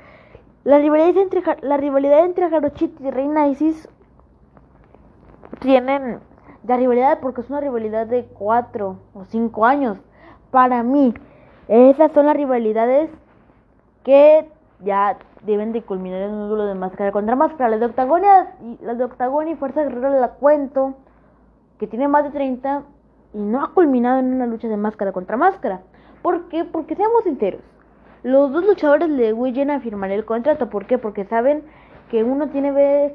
La 0.65 0.79
rivalidad 0.79 1.17
entre, 1.17 1.43
la 1.63 1.77
rivalidad 1.77 2.25
entre 2.25 2.47
y 2.47 3.11
Reina 3.11 3.49
Isis 3.49 3.89
tienen 5.61 6.21
la 6.67 6.77
rivalidad 6.77 7.21
porque 7.21 7.43
es 7.43 7.51
una 7.51 7.61
rivalidad 7.61 8.07
de 8.07 8.25
4 8.25 8.99
o 9.15 9.25
5 9.25 9.67
años. 9.67 9.99
Para 10.55 10.85
mí, 10.85 11.13
esas 11.67 12.13
son 12.13 12.27
las 12.27 12.37
rivalidades 12.37 13.11
que 14.05 14.49
ya 14.85 15.19
deben 15.43 15.73
de 15.73 15.83
culminar 15.83 16.23
en 16.23 16.31
un 16.31 16.49
duelo 16.49 16.67
de 16.67 16.77
máscara 16.77 17.11
contra 17.11 17.35
máscara. 17.35 17.71
Las 17.71 17.81
de 17.81 17.87
Octagón 17.87 18.23
y, 18.63 18.79
las 18.81 18.97
de 18.97 19.03
Octagón 19.03 19.49
y 19.49 19.57
Fuerza 19.57 19.83
Guerrera 19.83 20.11
la 20.11 20.29
cuento, 20.35 20.95
que 21.81 21.89
tiene 21.89 22.07
más 22.07 22.23
de 22.23 22.31
30 22.31 22.85
y 23.33 23.39
no 23.39 23.65
ha 23.65 23.75
culminado 23.75 24.21
en 24.21 24.33
una 24.33 24.47
lucha 24.47 24.69
de 24.69 24.77
máscara 24.77 25.11
contra 25.11 25.37
máscara. 25.37 25.81
¿Por 26.23 26.49
qué? 26.49 26.65
Porque 26.65 26.95
seamos 26.95 27.25
sinceros. 27.25 27.63
Los 28.23 28.53
dos 28.53 28.65
luchadores 28.65 29.09
le 29.09 29.33
huyen 29.33 29.73
a 29.73 29.81
firmar 29.81 30.13
el 30.13 30.25
contrato. 30.25 30.71
¿Por 30.71 30.87
qué? 30.87 30.99
Porque 30.99 31.25
saben 31.25 31.65
que 32.13 32.23
uno 32.23 32.51
tiene 32.51 33.13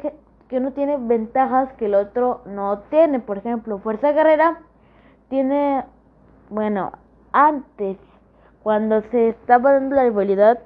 que 0.49 0.57
uno 0.57 0.73
tiene 0.73 0.97
ventajas 0.97 1.71
que 1.77 1.85
el 1.85 1.95
otro 1.95 2.41
no 2.45 2.79
tiene. 2.89 3.21
Por 3.21 3.37
ejemplo, 3.37 3.79
Fuerza 3.79 4.11
Guerrera 4.11 4.59
tiene, 5.29 5.85
bueno, 6.49 6.91
antes, 7.31 7.97
cuando 8.63 9.01
se 9.01 9.29
estaba 9.29 9.73
dando 9.73 9.95
la 9.95 10.03
rivalidad, 10.03 10.59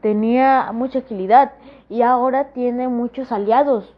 tenía 0.00 0.70
mucha 0.72 1.00
agilidad 1.00 1.52
y 1.88 2.02
ahora 2.02 2.52
tiene 2.52 2.88
muchos 2.88 3.32
aliados. 3.32 3.94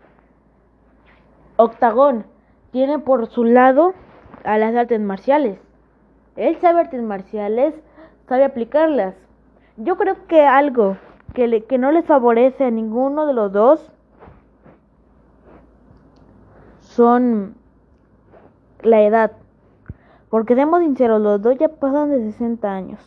Octagón 1.56 2.24
tiene 2.70 2.98
por 2.98 3.26
su 3.26 3.44
lado 3.44 3.94
a 4.44 4.58
las 4.58 4.74
artes 4.74 5.00
marciales. 5.00 5.58
Él 6.36 6.56
sabe 6.60 6.80
artes 6.80 7.02
marciales, 7.02 7.74
sabe 8.28 8.44
aplicarlas. 8.44 9.14
Yo 9.76 9.96
creo 9.96 10.26
que 10.26 10.42
algo 10.42 10.96
que, 11.34 11.64
que 11.64 11.78
no 11.78 11.90
les 11.92 12.04
favorece 12.04 12.64
a 12.64 12.70
ninguno 12.70 13.26
de 13.26 13.34
los 13.34 13.52
dos 13.52 13.92
son 16.80 17.54
la 18.82 19.02
edad. 19.02 19.32
Porque 20.30 20.54
seamos 20.54 20.80
sinceros, 20.80 21.20
los 21.20 21.40
dos 21.40 21.56
ya 21.58 21.68
pasan 21.68 22.10
de 22.10 22.18
60 22.32 22.70
años. 22.70 23.00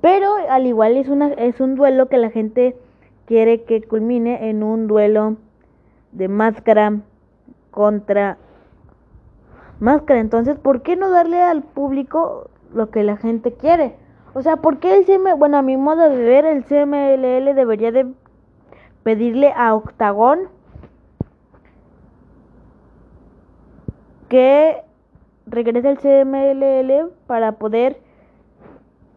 Pero 0.00 0.34
al 0.48 0.66
igual 0.66 0.96
es, 0.96 1.08
una, 1.08 1.32
es 1.32 1.60
un 1.60 1.74
duelo 1.74 2.08
que 2.08 2.18
la 2.18 2.30
gente 2.30 2.76
quiere 3.26 3.64
que 3.64 3.82
culmine 3.82 4.50
en 4.50 4.62
un 4.62 4.86
duelo 4.86 5.36
de 6.12 6.28
máscara 6.28 7.00
contra 7.70 8.36
máscara. 9.80 10.20
Entonces, 10.20 10.58
¿por 10.58 10.82
qué 10.82 10.96
no 10.96 11.10
darle 11.10 11.42
al 11.42 11.62
público 11.62 12.50
lo 12.72 12.90
que 12.90 13.02
la 13.02 13.16
gente 13.16 13.52
quiere? 13.54 13.96
O 14.34 14.42
sea, 14.42 14.56
¿por 14.56 14.78
qué 14.78 14.96
el 14.96 15.06
CM, 15.06 15.34
bueno, 15.34 15.56
a 15.58 15.62
mi 15.62 15.76
modo 15.76 16.08
de 16.08 16.16
ver, 16.16 16.44
el 16.44 16.64
CMLL 16.64 17.54
debería 17.54 17.92
de 17.92 18.06
pedirle 19.04 19.52
a 19.56 19.74
Octagón 19.74 20.48
que 24.28 24.82
regrese 25.46 25.88
al 25.88 25.98
CMLL 25.98 27.12
para 27.26 27.52
poder 27.52 28.00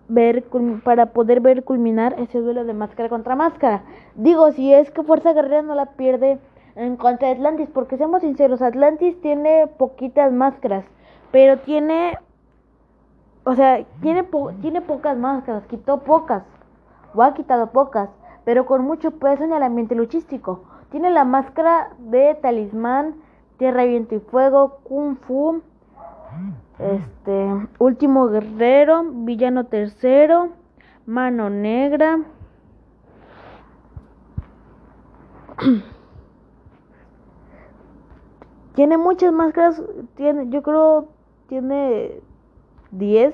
ver 0.10 0.46
para 0.84 1.08
poder 1.08 1.42
ver 1.42 1.64
culminar 1.64 2.16
ese 2.18 2.40
duelo 2.40 2.64
de 2.64 2.74
máscara 2.74 3.10
contra 3.10 3.36
máscara. 3.36 3.84
Digo, 4.16 4.52
si 4.52 4.74
es 4.74 4.90
que 4.92 5.04
Fuerza 5.04 5.34
Guerrera 5.34 5.62
no 5.62 5.76
la 5.76 5.88
pierde 5.94 6.40
en 6.76 6.96
contra 6.96 7.28
de 7.28 7.36
Atlantis, 7.36 7.70
porque 7.74 7.98
seamos 7.98 8.22
sinceros, 8.22 8.62
Atlantis 8.62 9.20
tiene 9.22 9.68
poquitas 9.78 10.32
máscaras, 10.32 10.86
pero 11.32 11.58
tiene 11.60 12.18
o 13.48 13.56
sea, 13.56 13.86
tiene, 14.02 14.28
tiene 14.62 14.82
pocas 14.82 15.18
máscaras, 15.18 15.66
quitó 15.68 16.00
pocas, 16.00 16.44
o 17.16 17.24
ha 17.24 17.34
quitado 17.34 17.68
pocas, 17.68 18.10
pero 18.44 18.66
con 18.66 18.84
mucho 18.84 19.12
peso 19.12 19.46
en 19.46 19.54
el 19.54 19.64
ambiente 19.64 19.96
luchístico. 19.96 20.66
Tiene 20.92 21.10
la 21.12 21.24
máscara 21.24 21.92
de 21.98 22.36
talismán, 22.42 23.16
tierra, 23.58 23.86
viento 23.86 24.16
y 24.16 24.20
fuego, 24.20 24.80
kung 24.84 25.16
fu, 25.16 25.62
este, 26.80 27.68
último 27.80 28.28
guerrero, 28.28 29.04
villano 29.04 29.66
tercero, 29.66 30.50
mano 31.06 31.50
negra. 31.50 32.20
tiene 38.76 38.98
muchas 38.98 39.34
máscaras, 39.34 39.82
tiene, 40.16 40.50
yo 40.50 40.62
creo, 40.62 41.10
tiene 41.48 42.22
10, 42.92 43.34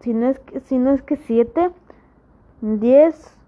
si 0.00 0.12
no 0.12 0.28
es 0.28 0.38
que, 0.38 0.60
si 0.60 0.78
no 0.78 0.92
es 0.92 1.02
que 1.02 1.16
7, 1.16 1.70
10, 2.60 3.38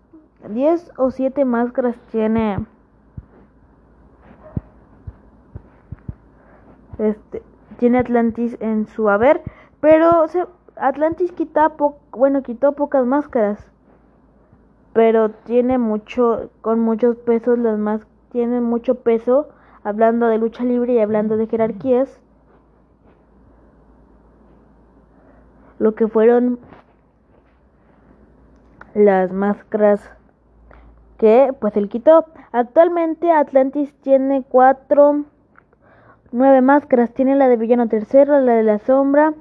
10 0.48 0.92
o 0.96 1.10
7 1.10 1.44
máscaras 1.44 1.96
tiene 2.10 2.64
este 6.98 7.42
tiene 7.78 7.98
Atlantis 7.98 8.56
en 8.60 8.86
su 8.86 9.08
haber, 9.08 9.42
pero 9.80 10.26
Atlantis 10.76 11.32
quita 11.32 11.72
bueno, 12.12 12.42
quitó 12.42 12.72
pocas 12.72 13.06
máscaras. 13.06 13.66
Pero 14.92 15.30
tiene 15.30 15.78
mucho 15.78 16.50
con 16.60 16.80
muchos 16.80 17.16
pesos 17.16 17.58
las 17.58 17.78
más 17.78 18.06
tiene 18.30 18.60
mucho 18.60 18.96
peso 18.96 19.48
hablando 19.84 20.26
de 20.26 20.38
lucha 20.38 20.64
libre 20.64 20.94
y 20.94 20.98
hablando 20.98 21.36
de 21.36 21.46
jerarquías 21.46 22.20
lo 25.78 25.94
que 25.94 26.08
fueron 26.08 26.58
las 28.94 29.32
máscaras 29.32 30.10
que 31.18 31.52
pues 31.60 31.76
él 31.76 31.88
quitó. 31.88 32.26
Actualmente 32.52 33.30
Atlantis 33.30 33.94
tiene 34.00 34.42
cuatro, 34.48 35.24
nueve 36.32 36.60
máscaras. 36.60 37.12
Tiene 37.12 37.36
la 37.36 37.48
de 37.48 37.56
Villano 37.56 37.88
Tercero, 37.88 38.40
la 38.40 38.54
de 38.54 38.62
la 38.62 38.78
Sombra, 38.78 39.34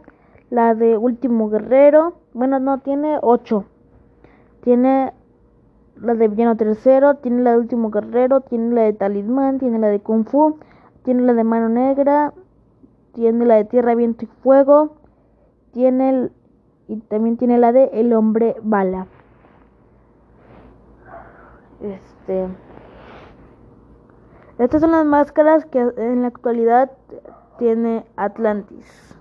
la 0.49 0.75
de 0.75 0.97
Último 0.97 1.49
Guerrero. 1.49 2.13
Bueno, 2.33 2.59
no, 2.59 2.79
tiene 2.79 3.17
ocho. 3.21 3.65
Tiene 4.61 5.13
la 6.01 6.13
de 6.13 6.27
Villano 6.27 6.55
Tercero, 6.57 7.15
tiene 7.15 7.41
la 7.41 7.51
de 7.51 7.57
Último 7.57 7.89
Guerrero, 7.89 8.41
tiene 8.41 8.73
la 8.73 8.81
de 8.81 8.93
Talismán, 8.93 9.59
tiene 9.59 9.79
la 9.79 9.87
de 9.87 9.99
Kung 9.99 10.25
Fu, 10.25 10.59
tiene 11.03 11.23
la 11.23 11.33
de 11.33 11.43
Mano 11.43 11.69
Negra, 11.69 12.33
tiene 13.13 13.45
la 13.45 13.55
de 13.55 13.65
Tierra, 13.65 13.95
Viento 13.95 14.25
y 14.25 14.27
Fuego, 14.43 14.97
tiene 15.71 16.29
y 16.87 16.97
también 16.97 17.37
tiene 17.37 17.57
la 17.57 17.71
de 17.71 17.89
El 17.93 18.13
hombre 18.13 18.55
bala. 18.61 19.07
Este 21.81 22.47
Estas 24.59 24.81
son 24.81 24.91
las 24.91 25.05
máscaras 25.05 25.65
que 25.65 25.79
en 25.79 26.21
la 26.23 26.27
actualidad 26.29 26.91
tiene 27.59 28.05
Atlantis. 28.15 29.15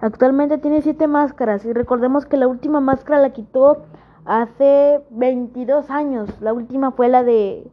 Actualmente 0.00 0.58
tiene 0.58 0.82
siete 0.82 1.06
máscaras 1.06 1.64
y 1.64 1.72
recordemos 1.72 2.26
que 2.26 2.36
la 2.36 2.46
última 2.46 2.80
máscara 2.80 3.20
la 3.20 3.30
quitó 3.30 3.84
hace 4.24 5.02
22 5.10 5.90
años. 5.90 6.40
La 6.40 6.52
última 6.52 6.90
fue 6.90 7.08
la 7.08 7.22
de 7.22 7.70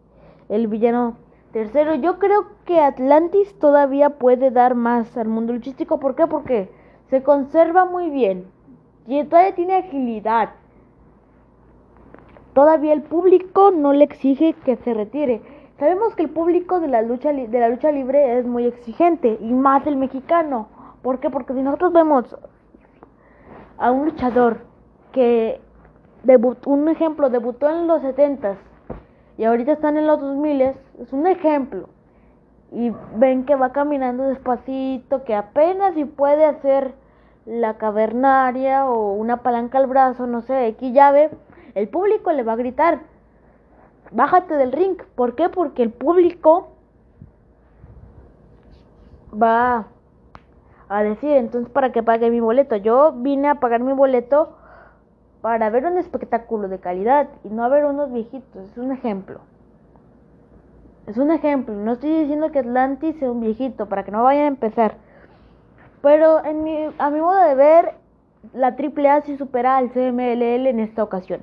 el 0.48 0.68
villano 0.68 1.18
Tercero, 1.52 1.96
yo 1.96 2.18
creo 2.18 2.48
que 2.64 2.80
Atlantis 2.80 3.60
todavía 3.60 4.12
puede 4.12 4.52
dar 4.52 4.74
más 4.74 5.18
al 5.18 5.28
mundo 5.28 5.52
luchístico. 5.52 6.00
¿Por 6.00 6.16
qué? 6.16 6.26
Porque 6.26 6.72
se 7.10 7.24
conserva 7.24 7.84
muy 7.84 8.10
bien. 8.10 8.46
Y 9.06 9.22
todavía 9.26 9.54
tiene 9.54 9.76
agilidad. 9.76 10.52
Todavía 12.54 12.94
el 12.94 13.02
público 13.02 13.72
no 13.72 13.94
le 13.94 14.04
exige 14.04 14.54
que 14.66 14.76
se 14.78 14.94
retire. 14.94 15.42
Sabemos 15.80 16.16
que 16.16 16.24
el 16.24 16.30
público 16.30 16.80
de 16.80 16.88
la 16.88 17.02
lucha 17.02 17.32
de 17.34 17.60
la 17.60 17.70
lucha 17.70 17.92
libre 17.92 18.38
es 18.38 18.46
muy 18.46 18.66
exigente 18.66 19.38
y 19.42 19.54
más 19.54 19.88
el 19.88 19.96
mexicano. 19.96 20.68
¿Por 21.02 21.20
qué? 21.20 21.30
Porque 21.30 21.54
si 21.54 21.62
nosotros 21.62 21.94
vemos 21.94 22.38
a 23.78 23.92
un 23.92 24.06
luchador 24.06 24.60
que 25.12 25.60
un 26.66 26.88
ejemplo, 26.88 27.30
debutó 27.30 27.70
en 27.70 27.88
los 27.88 28.02
70 28.02 28.58
y 29.38 29.46
ahorita 29.46 29.72
están 29.72 29.98
en 29.98 30.06
los 30.06 30.20
2000, 30.20 30.62
es 30.62 30.78
un 31.14 31.26
ejemplo. 31.26 31.90
Y 32.72 32.94
ven 33.16 33.46
que 33.46 33.56
va 33.56 33.72
caminando 33.72 34.24
despacito, 34.24 35.24
que 35.24 35.36
apenas 35.36 35.96
si 35.96 36.06
puede 36.06 36.46
hacer 36.46 36.94
la 37.46 37.78
cavernaria 37.78 38.86
o 38.86 39.14
una 39.14 39.38
palanca 39.38 39.80
al 39.80 39.88
brazo, 39.88 40.28
no 40.28 40.42
sé, 40.42 40.68
X 40.68 40.94
llave, 40.94 41.32
el 41.76 41.88
público 41.90 42.32
le 42.32 42.44
va 42.44 42.54
a 42.54 42.58
gritar, 42.58 43.02
bájate 44.12 44.56
del 44.56 44.72
ring. 44.72 44.98
¿Por 45.16 45.36
qué? 45.36 45.50
Porque 45.50 45.84
el 45.84 45.92
público 45.92 46.70
va 49.34 49.88
a 50.90 51.04
decir, 51.04 51.32
entonces 51.32 51.72
para 51.72 51.92
que 51.92 52.04
pague 52.04 52.30
mi 52.30 52.40
boleto. 52.40 52.76
Yo 52.76 53.14
vine 53.14 53.48
a 53.48 53.56
pagar 53.56 53.82
mi 53.82 53.94
boleto 53.94 54.58
para 55.42 55.70
ver 55.70 55.86
un 55.86 55.98
espectáculo 55.98 56.68
de 56.68 56.80
calidad 56.80 57.30
y 57.44 57.50
no 57.50 57.64
a 57.64 57.70
ver 57.70 57.86
unos 57.86 58.12
viejitos. 58.12 58.70
Es 58.70 58.78
un 58.78 58.92
ejemplo. 58.92 59.40
Es 61.08 61.18
un 61.18 61.32
ejemplo. 61.32 61.74
No 61.74 61.94
estoy 61.94 62.12
diciendo 62.12 62.52
que 62.52 62.60
Atlantis 62.60 63.16
sea 63.18 63.32
un 63.32 63.42
viejito 63.42 63.88
para 63.88 64.04
que 64.04 64.12
no 64.12 64.24
vayan 64.24 64.44
a 64.44 64.48
empezar. 64.48 64.96
Pero 66.02 66.44
en 66.46 66.64
mi, 66.64 66.88
a 66.98 67.10
mi 67.10 67.22
modo 67.22 67.42
de 67.42 67.56
ver, 67.56 67.94
la 68.54 68.76
AAA 68.78 69.22
sí 69.22 69.38
supera 69.38 69.78
al 69.78 69.92
CMLL 69.92 70.68
en 70.68 70.80
esta 70.80 71.04
ocasión. 71.04 71.42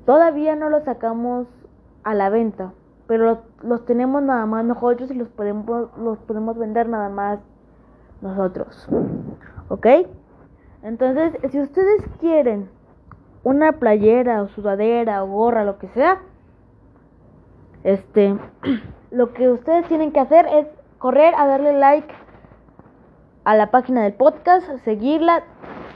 Todavía 0.05 0.55
no 0.55 0.69
los 0.69 0.83
sacamos 0.83 1.47
a 2.03 2.13
la 2.13 2.29
venta 2.29 2.73
pero 3.07 3.41
los, 3.63 3.85
tenemos 3.85 4.21
nada 4.21 4.45
más 4.45 4.65
nosotros 4.65 5.09
y 5.09 5.13
los 5.13 5.29
podemos, 5.29 5.89
los 5.97 6.17
podemos 6.19 6.57
vender 6.57 6.89
nada 6.89 7.09
más 7.09 7.39
nosotros. 8.21 8.87
¿Ok? 9.69 9.87
Entonces, 10.83 11.33
si 11.49 11.59
ustedes 11.59 12.03
quieren 12.19 12.69
una 13.43 13.73
playera 13.73 14.41
o 14.41 14.49
sudadera 14.49 15.23
o 15.23 15.27
gorra, 15.27 15.63
lo 15.63 15.79
que 15.79 15.87
sea, 15.89 16.19
este, 17.83 18.37
lo 19.11 19.33
que 19.33 19.49
ustedes 19.49 19.87
tienen 19.87 20.11
que 20.11 20.19
hacer 20.19 20.45
es 20.47 20.67
correr 20.97 21.33
a 21.35 21.47
darle 21.47 21.73
like 21.73 22.13
a 23.47 23.55
la 23.55 23.71
página 23.71 24.03
del 24.03 24.11
podcast, 24.11 24.67
seguirla, 24.83 25.41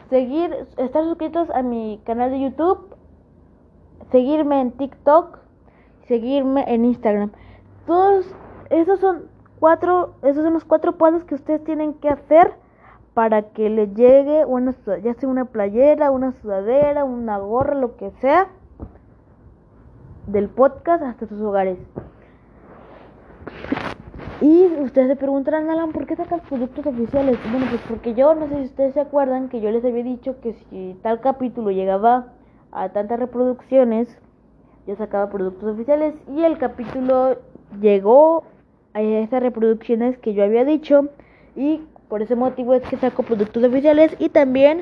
seguir, 0.09 0.55
estar 0.77 1.03
suscritos 1.03 1.49
a 1.49 1.61
mi 1.61 1.99
canal 2.05 2.31
de 2.31 2.39
YouTube, 2.39 2.95
seguirme 4.09 4.61
en 4.61 4.71
TikTok 4.71 5.41
seguirme 6.07 6.63
en 6.67 6.85
Instagram. 6.85 7.31
Todos 7.85 8.25
esos 8.69 8.99
son 8.99 9.23
cuatro, 9.59 10.15
esos 10.23 10.43
son 10.43 10.53
los 10.53 10.65
cuatro 10.65 10.97
pasos 10.97 11.25
que 11.25 11.35
ustedes 11.35 11.61
tienen 11.63 11.93
que 11.95 12.07
hacer 12.07 12.53
para 13.13 13.41
que 13.41 13.69
les 13.69 13.93
llegue 13.95 14.45
una 14.45 14.73
ya 15.03 15.13
sea 15.13 15.27
una 15.27 15.45
playera, 15.45 16.11
una 16.11 16.31
sudadera, 16.31 17.03
una 17.03 17.37
gorra, 17.37 17.75
lo 17.75 17.97
que 17.97 18.11
sea 18.21 18.47
del 20.27 20.47
podcast 20.47 21.03
hasta 21.03 21.27
sus 21.27 21.41
hogares. 21.41 21.77
Y 24.41 24.65
ustedes 24.79 25.07
se 25.07 25.15
preguntarán, 25.15 25.69
Alan, 25.69 25.91
¿por 25.91 26.07
qué 26.07 26.15
sacas 26.15 26.41
productos 26.49 26.83
oficiales? 26.87 27.37
Bueno, 27.51 27.67
pues 27.69 27.81
porque 27.87 28.15
yo 28.15 28.33
no 28.33 28.47
sé 28.47 28.57
si 28.57 28.65
ustedes 28.65 28.95
se 28.95 28.99
acuerdan 28.99 29.49
que 29.49 29.61
yo 29.61 29.69
les 29.69 29.85
había 29.85 30.03
dicho 30.03 30.41
que 30.41 30.53
si 30.53 30.97
tal 31.03 31.21
capítulo 31.21 31.69
llegaba 31.69 32.33
a 32.71 32.89
tantas 32.89 33.19
reproducciones, 33.19 34.17
yo 34.87 34.95
sacaba 34.95 35.29
productos 35.29 35.75
oficiales. 35.75 36.15
Y 36.35 36.43
el 36.43 36.57
capítulo 36.57 37.37
llegó 37.79 38.43
a 38.93 39.01
esas 39.03 39.43
reproducciones 39.43 40.17
que 40.17 40.33
yo 40.33 40.43
había 40.43 40.65
dicho. 40.65 41.09
Y 41.55 41.83
por 42.09 42.23
ese 42.23 42.35
motivo 42.35 42.73
es 42.73 42.81
que 42.81 42.97
saco 42.97 43.21
productos 43.21 43.63
oficiales. 43.63 44.15
Y 44.17 44.29
también 44.29 44.81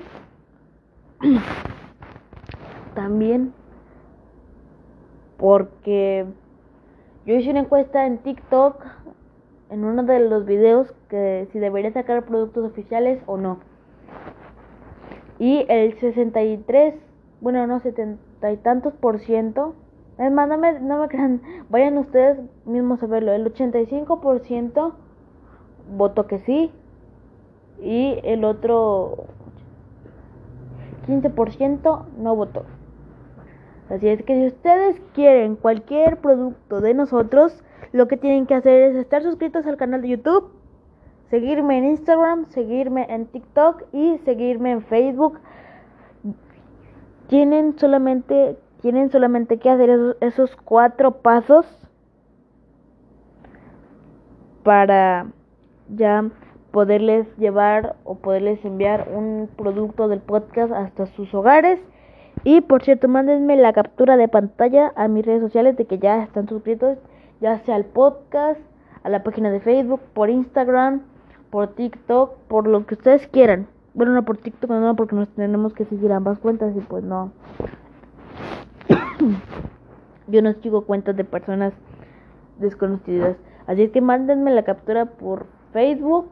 también 2.96 3.52
porque 5.36 6.26
yo 7.26 7.34
hice 7.34 7.50
una 7.50 7.60
encuesta 7.60 8.06
en 8.06 8.20
TikTok 8.20 8.86
en 9.70 9.84
uno 9.84 10.04
de 10.04 10.20
los 10.20 10.46
videos 10.46 10.94
que 11.10 11.48
si 11.52 11.60
debería 11.60 11.92
sacar 11.92 12.26
productos 12.26 12.66
oficiales 12.66 13.22
o 13.26 13.38
no. 13.38 13.60
Y 15.38 15.66
el 15.70 15.98
63, 16.00 16.96
bueno, 17.42 17.66
no, 17.68 17.80
70 17.80 18.52
y 18.52 18.58
tantos 18.58 18.94
por 18.94 19.20
ciento 19.20 19.76
es 20.20 20.32
más, 20.34 20.50
no 20.50 20.58
me, 20.58 20.80
no 20.82 21.00
me 21.00 21.08
crean, 21.08 21.42
vayan 21.70 21.98
ustedes 21.98 22.38
mismos 22.66 23.02
a 23.02 23.08
verlo. 23.08 23.32
El 23.32 23.46
85% 23.54 24.92
votó 25.96 26.28
que 26.28 26.40
sí 26.40 26.72
y 27.82 28.20
el 28.24 28.44
otro 28.44 29.28
15% 31.08 32.06
no 32.18 32.36
votó. 32.36 32.66
Así 33.90 34.10
es 34.10 34.22
que 34.24 34.36
si 34.36 34.48
ustedes 34.48 35.02
quieren 35.14 35.56
cualquier 35.56 36.18
producto 36.18 36.82
de 36.82 36.94
nosotros, 36.94 37.64
lo 37.92 38.08
que 38.08 38.18
tienen 38.18 38.46
que 38.46 38.56
hacer 38.56 38.92
es 38.92 38.96
estar 38.96 39.24
suscritos 39.24 39.66
al 39.66 39.78
canal 39.78 40.02
de 40.02 40.10
YouTube, 40.10 40.52
seguirme 41.30 41.78
en 41.78 41.86
Instagram, 41.86 42.46
seguirme 42.50 43.06
en 43.10 43.26
TikTok 43.28 43.84
y 43.94 44.18
seguirme 44.20 44.72
en 44.72 44.82
Facebook. 44.84 45.40
Tienen 47.28 47.78
solamente 47.78 48.58
tienen 48.82 49.12
solamente 49.12 49.58
que 49.60 49.70
hacer 49.70 50.16
esos, 50.22 50.56
cuatro 50.56 51.22
pasos 51.22 51.66
para 54.64 55.28
ya 55.90 56.30
poderles 56.72 57.28
llevar 57.38 57.96
o 58.04 58.16
poderles 58.16 58.64
enviar 58.64 59.10
un 59.14 59.50
producto 59.58 60.08
del 60.08 60.22
podcast 60.22 60.72
hasta 60.72 61.08
sus 61.08 61.34
hogares 61.34 61.80
Y 62.44 62.62
por 62.62 62.84
cierto, 62.84 63.08
mándenme 63.10 63.58
la 63.58 63.74
captura 63.74 64.16
de 64.16 64.28
pantalla 64.28 64.94
a 64.96 65.08
mis 65.08 65.26
redes 65.26 65.42
sociales 65.42 65.76
de 65.76 65.86
que 65.86 66.00
ya 66.00 66.24
están 66.24 66.48
suscritos, 66.48 66.98
ya 67.42 67.60
sea 67.60 67.76
al 67.76 67.86
podcast, 67.86 68.60
a 69.04 69.10
la 69.10 69.24
página 69.24 69.50
de 69.50 69.60
Facebook, 69.60 70.02
por 70.14 70.30
Instagram, 70.30 71.02
por 71.50 71.68
TikTok, 71.68 72.36
por 72.48 72.68
lo 72.68 72.86
que 72.86 72.96
ustedes 72.96 73.28
quieran. 73.28 73.68
Bueno, 73.94 74.14
no 74.14 74.24
por 74.24 74.38
TikTok, 74.38 74.70
no, 74.70 74.96
porque 74.96 75.16
nos 75.16 75.30
tenemos 75.30 75.74
que 75.74 75.86
seguir 75.86 76.12
ambas 76.12 76.40
cuentas 76.40 76.76
y 76.76 76.80
pues 76.80 77.04
no. 77.04 77.32
Yo 80.28 80.42
no 80.42 80.54
sigo 80.54 80.86
cuentas 80.86 81.16
de 81.16 81.24
personas 81.24 81.74
desconocidas. 82.60 83.38
Así 83.68 83.84
es 83.84 83.92
que 83.92 84.02
mándenme 84.02 84.52
la 84.52 84.64
captura 84.64 85.06
por 85.06 85.48
Facebook 85.74 86.30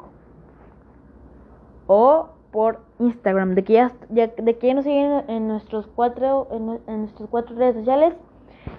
o 1.87 2.29
por 2.51 2.79
Instagram 2.99 3.55
de 3.55 3.63
que 3.63 3.73
ya, 3.73 3.91
de 4.09 4.57
que 4.57 4.73
nos 4.73 4.83
siguen 4.83 5.23
en 5.27 5.47
nuestros 5.47 5.87
cuatro 5.87 6.47
en, 6.51 6.79
en 6.87 7.01
nuestras 7.01 7.29
cuatro 7.29 7.55
redes 7.55 7.75
sociales 7.75 8.13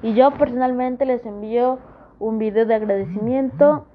y 0.02 0.14
yo 0.14 0.30
personalmente 0.32 1.04
les 1.04 1.24
envío 1.24 1.78
un 2.20 2.38
video 2.38 2.66
de 2.66 2.74
agradecimiento 2.74 3.86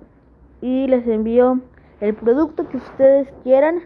y 0.62 0.88
les 0.88 1.07
envío 1.07 1.59
el 1.99 2.15
producto 2.15 2.67
que 2.69 2.77
ustedes 2.77 3.31
quieran 3.43 3.81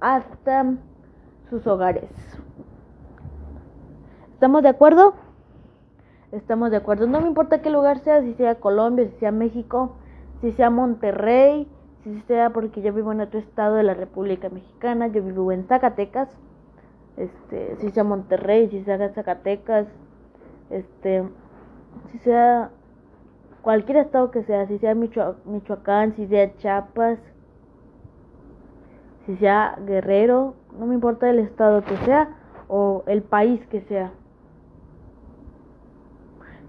hasta 0.00 0.74
sus 1.50 1.66
hogares. 1.66 2.10
¿Estamos 4.32 4.62
de 4.62 4.68
acuerdo? 4.68 5.14
Estamos 6.32 6.70
de 6.70 6.78
acuerdo. 6.78 7.06
No 7.06 7.20
me 7.20 7.28
importa 7.28 7.62
qué 7.62 7.70
lugar 7.70 7.98
sea, 8.00 8.22
si 8.22 8.34
sea 8.34 8.56
Colombia, 8.56 9.06
si 9.06 9.16
sea 9.18 9.32
México, 9.32 9.96
si 10.40 10.52
sea 10.52 10.68
Monterrey, 10.68 11.68
si 12.02 12.20
sea 12.22 12.50
porque 12.50 12.82
yo 12.82 12.92
vivo 12.92 13.12
en 13.12 13.20
otro 13.20 13.38
estado 13.38 13.76
de 13.76 13.82
la 13.82 13.94
República 13.94 14.48
Mexicana, 14.50 15.06
yo 15.06 15.22
vivo 15.22 15.52
en 15.52 15.66
Zacatecas, 15.66 16.28
este, 17.16 17.76
si 17.76 17.90
sea 17.90 18.04
Monterrey, 18.04 18.68
si 18.68 18.82
sea 18.82 19.08
Zacatecas, 19.10 19.86
este, 20.70 21.22
si 22.10 22.18
sea 22.18 22.70
cualquier 23.64 23.96
estado 23.96 24.30
que 24.30 24.44
sea, 24.44 24.66
si 24.68 24.78
sea 24.78 24.94
Michoacán, 24.94 26.14
si 26.14 26.26
sea 26.26 26.54
Chiapas, 26.58 27.18
si 29.24 29.36
sea 29.38 29.76
Guerrero, 29.86 30.54
no 30.78 30.86
me 30.86 30.94
importa 30.94 31.30
el 31.30 31.38
estado 31.38 31.82
que 31.82 31.96
sea 32.04 32.28
o 32.68 33.02
el 33.06 33.22
país 33.22 33.66
que 33.68 33.80
sea, 33.80 34.12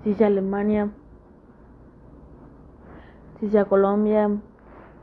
si 0.03 0.13
sea 0.13 0.27
Alemania, 0.27 0.89
si 3.41 3.49
sea 3.49 3.65
Colombia, 3.65 4.29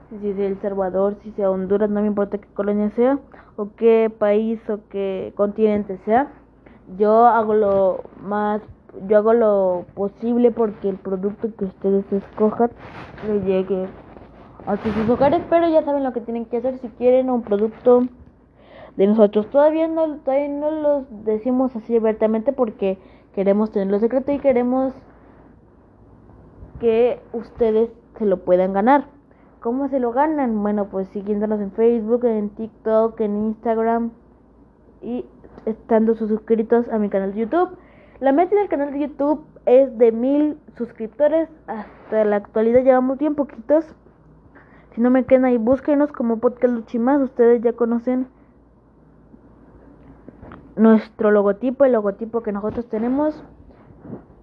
si 0.08 0.32
sea 0.32 0.46
El 0.46 0.58
Salvador, 0.62 1.16
si 1.22 1.30
sea 1.32 1.50
Honduras, 1.50 1.90
no 1.90 2.00
me 2.00 2.06
importa 2.06 2.38
qué 2.38 2.48
colonia 2.54 2.90
sea, 2.90 3.18
o 3.56 3.68
qué 3.76 4.10
país 4.18 4.58
o 4.70 4.80
qué 4.88 5.34
continente 5.36 5.98
sea, 6.06 6.32
yo 6.96 7.26
hago 7.26 7.54
lo 7.54 8.00
más, 8.20 8.62
yo 9.08 9.18
hago 9.18 9.32
lo 9.32 9.84
posible 9.94 10.50
porque 10.50 10.88
el 10.88 10.96
producto 10.96 11.48
que 11.56 11.64
ustedes 11.64 12.10
escojan 12.12 12.70
le 13.26 13.40
llegue 13.40 13.88
a 14.66 14.76
sus 14.76 15.08
hogares, 15.08 15.42
pero 15.48 15.68
ya 15.68 15.82
saben 15.82 16.04
lo 16.04 16.12
que 16.12 16.20
tienen 16.20 16.44
que 16.44 16.58
hacer 16.58 16.78
si 16.78 16.88
quieren 16.88 17.30
un 17.30 17.42
producto 17.42 18.02
de 18.96 19.06
nosotros. 19.06 19.48
Todavía 19.50 19.88
no, 19.88 20.18
todavía 20.18 20.48
no 20.48 20.70
los 20.70 21.24
decimos 21.24 21.74
así 21.74 21.96
abiertamente 21.96 22.52
porque 22.52 22.98
queremos 23.34 23.70
tenerlo 23.70 23.98
secreto 23.98 24.32
y 24.32 24.38
queremos 24.38 24.94
que 26.80 27.20
ustedes 27.32 27.90
se 28.18 28.26
lo 28.26 28.38
puedan 28.44 28.72
ganar. 28.72 29.06
¿Cómo 29.60 29.88
se 29.88 30.00
lo 30.00 30.12
ganan? 30.12 30.60
Bueno, 30.62 30.88
pues 30.90 31.08
siguiéndonos 31.08 31.60
en 31.60 31.70
Facebook, 31.72 32.24
en 32.24 32.50
TikTok, 32.50 33.20
en 33.20 33.36
Instagram 33.36 34.10
y 35.00 35.24
estando 35.66 36.14
suscritos 36.14 36.88
a 36.88 36.98
mi 36.98 37.08
canal 37.08 37.32
de 37.32 37.40
YouTube. 37.40 37.70
La 38.22 38.30
meta 38.30 38.54
del 38.54 38.68
canal 38.68 38.92
de 38.92 39.00
YouTube 39.00 39.44
es 39.66 39.98
de 39.98 40.12
mil 40.12 40.56
suscriptores. 40.78 41.48
Hasta 41.66 42.24
la 42.24 42.36
actualidad 42.36 42.84
llevamos 42.84 43.18
bien 43.18 43.34
poquitos. 43.34 43.84
Si 44.92 45.00
no 45.00 45.10
me 45.10 45.24
quedan 45.24 45.44
ahí, 45.44 45.56
búsquenos 45.56 46.12
como 46.12 46.38
Podcast 46.38 46.72
Luchimas. 46.72 47.20
Ustedes 47.20 47.60
ya 47.62 47.72
conocen 47.72 48.28
nuestro 50.76 51.32
logotipo, 51.32 51.84
el 51.84 51.94
logotipo 51.94 52.44
que 52.44 52.52
nosotros 52.52 52.88
tenemos. 52.88 53.42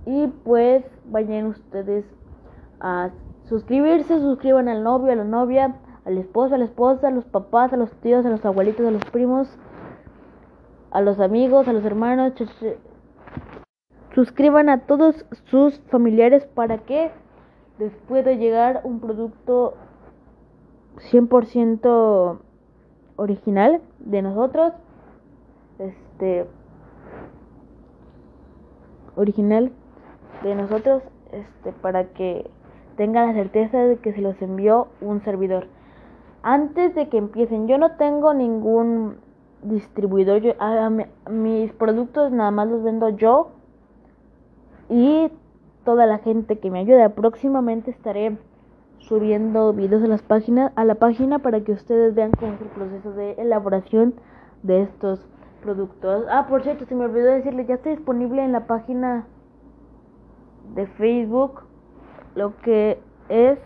Y 0.06 0.28
pues 0.28 0.84
vayan 1.06 1.46
ustedes 1.46 2.04
a 2.82 3.12
suscribirse, 3.46 4.20
suscriban 4.20 4.68
al 4.68 4.84
novio, 4.84 5.14
a 5.14 5.16
la 5.16 5.24
novia, 5.24 5.78
al 6.04 6.18
esposo, 6.18 6.56
a 6.56 6.58
la 6.58 6.66
esposa, 6.66 7.08
a 7.08 7.12
los 7.12 7.24
papás, 7.24 7.72
a 7.72 7.78
los 7.78 7.94
tíos, 8.02 8.26
a 8.26 8.30
los 8.30 8.44
abuelitos, 8.44 8.86
a 8.86 8.92
los 8.92 9.06
primos, 9.06 9.58
a 10.92 11.00
los 11.00 11.22
amigos, 11.22 11.70
a 11.70 11.72
los 11.72 11.86
hermanos. 11.86 12.34
Suscriban 14.16 14.70
a 14.70 14.82
todos 14.82 15.26
sus 15.46 15.80
familiares 15.90 16.46
para 16.46 16.80
que 16.80 17.12
después 17.78 18.26
de 18.26 18.38
llegar 18.38 18.82
un 18.84 19.00
producto 19.00 19.76
100% 21.12 22.40
original 23.16 23.82
de 24.00 24.22
nosotros, 24.22 24.74
este 25.78 26.48
original 29.16 29.72
de 30.44 30.56
nosotros, 30.56 31.04
este 31.32 31.72
para 31.72 32.06
que 32.06 32.50
tengan 32.98 33.28
la 33.28 33.34
certeza 33.34 33.78
de 33.78 33.98
que 33.98 34.14
se 34.14 34.22
los 34.22 34.42
envió 34.42 34.88
un 35.02 35.22
servidor. 35.24 35.68
Antes 36.42 36.96
de 36.96 37.10
que 37.10 37.18
empiecen, 37.18 37.68
yo 37.68 37.78
no 37.78 37.96
tengo 37.98 38.34
ningún 38.34 39.18
distribuidor. 39.62 40.42
Yo, 40.42 40.54
mis 41.30 41.72
productos 41.74 42.32
nada 42.32 42.52
más 42.52 42.68
los 42.68 42.84
vendo 42.84 43.10
yo 43.10 43.52
y 44.90 45.32
toda 45.86 46.06
la 46.06 46.18
gente 46.20 46.60
que 46.60 46.72
me 46.72 46.80
ayuda. 46.80 47.10
Próximamente 47.10 47.92
estaré 47.92 48.38
subiendo 49.00 49.74
videos 49.74 50.04
a 50.04 50.08
las 50.08 50.22
páginas 50.22 50.72
a 50.76 50.84
la 50.84 50.96
página 50.96 51.40
para 51.40 51.62
que 51.62 51.72
ustedes 51.72 52.16
vean 52.16 52.32
cómo 52.32 52.54
es 52.54 52.62
el 52.62 52.68
proceso 52.68 53.12
de 53.14 53.34
elaboración 53.34 54.14
de 54.64 54.82
estos 54.82 55.26
productos. 55.64 56.26
Ah, 56.30 56.48
por 56.50 56.64
cierto, 56.64 56.86
se 56.86 56.96
me 56.96 57.06
olvidó 57.06 57.28
decirles, 57.28 57.68
ya 57.68 57.76
está 57.76 57.90
disponible 57.90 58.44
en 58.44 58.52
la 58.52 58.68
página 58.68 59.26
de 60.76 60.86
Facebook 60.86 61.64
lo 62.36 62.56
que 62.58 63.00
es 63.30 63.60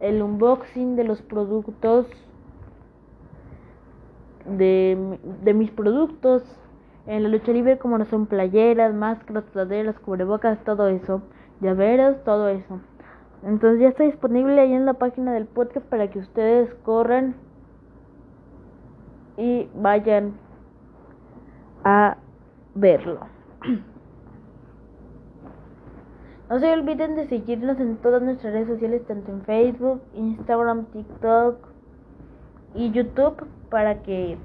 el 0.00 0.22
unboxing 0.22 0.96
de 0.96 1.04
los 1.04 1.22
productos 1.22 2.06
de, 4.46 5.18
de 5.42 5.54
mis 5.54 5.70
productos 5.70 6.42
en 7.08 7.22
la 7.22 7.30
lucha 7.30 7.52
libre 7.52 7.78
como 7.78 7.96
no 7.96 8.04
son 8.04 8.26
playeras, 8.26 8.94
máscaras, 8.94 9.44
sudaderas, 9.50 9.98
cubrebocas, 9.98 10.62
todo 10.64 10.88
eso, 10.88 11.22
llaveros, 11.60 12.22
todo 12.22 12.48
eso. 12.48 12.80
Entonces 13.42 13.80
ya 13.80 13.88
está 13.88 14.04
disponible 14.04 14.60
ahí 14.60 14.74
en 14.74 14.84
la 14.84 14.92
página 14.92 15.32
del 15.32 15.46
podcast 15.46 15.86
para 15.86 16.10
que 16.10 16.18
ustedes 16.18 16.72
corran 16.84 17.34
y 19.38 19.68
vayan 19.74 20.34
a 21.82 22.18
verlo. 22.74 23.20
No 26.50 26.58
se 26.60 26.72
olviden 26.72 27.14
de 27.14 27.28
seguirnos 27.28 27.78
en 27.78 27.98
todas 27.98 28.22
nuestras 28.22 28.54
redes 28.54 28.68
sociales, 28.68 29.04
tanto 29.06 29.30
en 29.30 29.42
Facebook, 29.42 30.00
Instagram, 30.14 30.86
TikTok 30.86 31.58
y 32.74 32.90
YouTube, 32.90 33.46
para 33.68 34.02
que 34.02 34.38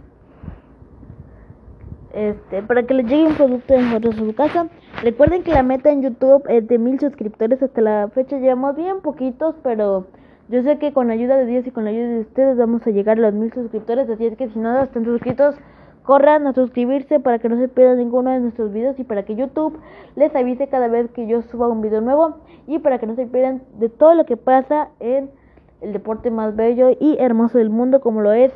este, 2.14 2.64
para 2.64 2.84
que 2.84 2.94
les 2.94 3.08
llegue 3.08 3.26
un 3.26 3.36
producto 3.36 3.74
de 3.74 3.82
nosotros 3.82 4.16
a 4.16 4.20
su 4.20 4.36
casa. 4.36 4.68
Recuerden 5.02 5.44
que 5.44 5.52
la 5.52 5.64
meta 5.64 5.92
en 5.92 6.02
YouTube 6.02 6.44
es 6.48 6.68
de 6.68 6.78
mil 6.78 7.00
suscriptores. 7.00 7.62
Hasta 7.62 7.82
la 7.82 8.10
fecha 8.14 8.38
llevamos 8.38 8.76
bien 8.76 9.02
poquitos, 9.02 9.56
pero 9.64 10.08
yo 10.50 10.64
sé 10.64 10.78
que 10.78 10.94
con 10.94 11.08
la 11.08 11.14
ayuda 11.14 11.38
de 11.38 11.46
Dios 11.46 11.68
y 11.68 11.72
con 11.72 11.84
la 11.84 11.90
ayuda 11.90 12.08
de 12.08 12.20
ustedes 12.22 12.58
vamos 12.58 12.86
a 12.88 12.92
llegar 12.92 13.18
a 13.18 13.22
los 13.22 13.34
mil 13.34 13.52
suscriptores. 13.52 14.10
Así 14.10 14.26
es 14.26 14.38
que 14.38 14.50
si 14.50 14.60
no 14.60 14.82
están 14.82 15.06
suscritos, 15.06 15.56
Corran 16.04 16.48
a 16.48 16.54
suscribirse 16.54 17.22
para 17.22 17.40
que 17.40 17.48
no 17.48 17.58
se 17.58 17.70
pierdan 17.70 17.98
ninguno 17.98 18.30
de 18.32 18.42
nuestros 18.42 18.74
videos 18.74 19.00
y 19.00 19.06
para 19.06 19.24
que 19.24 19.36
YouTube 19.36 19.80
les 20.18 20.36
avise 20.36 20.68
cada 20.68 20.90
vez 20.90 21.10
que 21.12 21.28
yo 21.28 21.42
suba 21.44 21.70
un 21.70 21.82
video 21.82 22.02
nuevo 22.02 22.40
y 22.68 22.80
para 22.80 23.00
que 23.00 23.08
no 23.08 23.16
se 23.16 23.26
pierdan 23.26 23.64
de 23.80 23.88
todo 23.88 24.14
lo 24.14 24.26
que 24.26 24.36
pasa 24.36 24.90
en 25.00 25.32
el 25.80 25.94
deporte 25.94 26.30
más 26.30 26.58
bello 26.58 26.90
y 27.00 27.16
hermoso 27.20 27.58
del 27.58 27.70
mundo 27.70 28.02
como 28.02 28.20
lo 28.20 28.34
es 28.34 28.52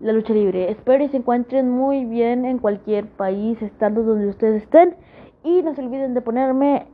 la 0.00 0.12
lucha 0.12 0.32
libre. 0.32 0.70
Espero 0.70 1.04
y 1.04 1.08
se 1.08 1.18
encuentren 1.18 1.70
muy 1.70 2.04
bien 2.04 2.44
en 2.44 2.58
cualquier 2.58 3.06
país, 3.06 3.60
estando 3.62 4.02
donde 4.02 4.28
ustedes 4.28 4.62
estén 4.62 4.96
y 5.44 5.62
no 5.62 5.74
se 5.74 5.82
olviden 5.82 6.14
de 6.14 6.20
ponerme 6.20 6.86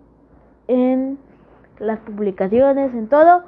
en 0.68 1.18
las 1.78 2.00
publicaciones, 2.00 2.92
en 2.94 3.08
todo. 3.08 3.42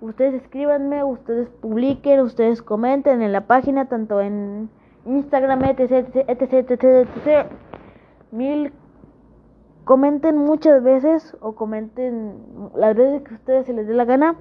Ustedes 0.00 0.34
escríbanme, 0.34 1.02
ustedes 1.02 1.48
publiquen, 1.48 2.20
ustedes 2.20 2.62
comenten 2.62 3.22
en 3.22 3.32
la 3.32 3.46
página, 3.46 3.86
tanto 3.86 4.20
en 4.20 4.70
Instagram, 5.06 5.64
etc, 5.64 6.14
etc, 6.28 6.52
etc, 6.52 6.82
etc. 6.82 7.46
Mil 8.30 8.72
comenten 9.84 10.36
muchas 10.36 10.82
veces 10.82 11.36
o 11.40 11.54
comenten 11.54 12.34
las 12.76 12.94
veces 12.94 13.22
que 13.22 13.34
a 13.34 13.38
ustedes 13.38 13.66
se 13.66 13.72
les 13.72 13.88
dé 13.88 13.94
la 13.94 14.04
gana. 14.04 14.36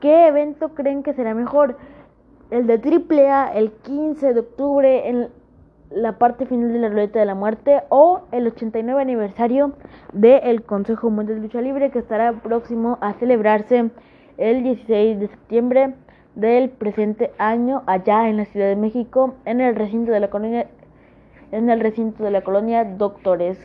¿Qué 0.00 0.28
evento 0.28 0.70
creen 0.70 1.02
que 1.02 1.12
será 1.12 1.34
mejor? 1.34 1.76
El 2.50 2.66
de 2.66 2.74
AAA 2.74 3.52
el 3.52 3.70
15 3.70 4.34
de 4.34 4.40
octubre 4.40 5.08
en 5.08 5.28
la 5.90 6.18
parte 6.18 6.46
final 6.46 6.72
de 6.72 6.80
la 6.80 6.88
ruleta 6.88 7.20
de 7.20 7.26
la 7.26 7.36
muerte 7.36 7.82
o 7.90 8.22
el 8.32 8.48
89 8.48 9.00
aniversario 9.00 9.72
del 10.12 10.62
Consejo 10.64 11.10
Mundial 11.10 11.38
de 11.38 11.42
Lucha 11.42 11.60
Libre 11.60 11.90
que 11.90 12.00
estará 12.00 12.32
próximo 12.32 12.98
a 13.00 13.12
celebrarse 13.14 13.90
el 14.36 14.64
16 14.64 15.20
de 15.20 15.28
septiembre 15.28 15.94
del 16.34 16.70
presente 16.70 17.30
año 17.38 17.84
allá 17.86 18.28
en 18.28 18.36
la 18.36 18.46
Ciudad 18.46 18.66
de 18.66 18.76
México 18.76 19.34
en 19.44 19.60
el 19.60 19.76
recinto 19.76 20.10
de 20.10 20.18
la 20.18 20.30
colonia 20.30 20.66
en 21.52 21.70
el 21.70 21.78
recinto 21.80 22.24
de 22.24 22.30
la 22.32 22.42
colonia 22.42 22.84
Doctores. 22.84 23.58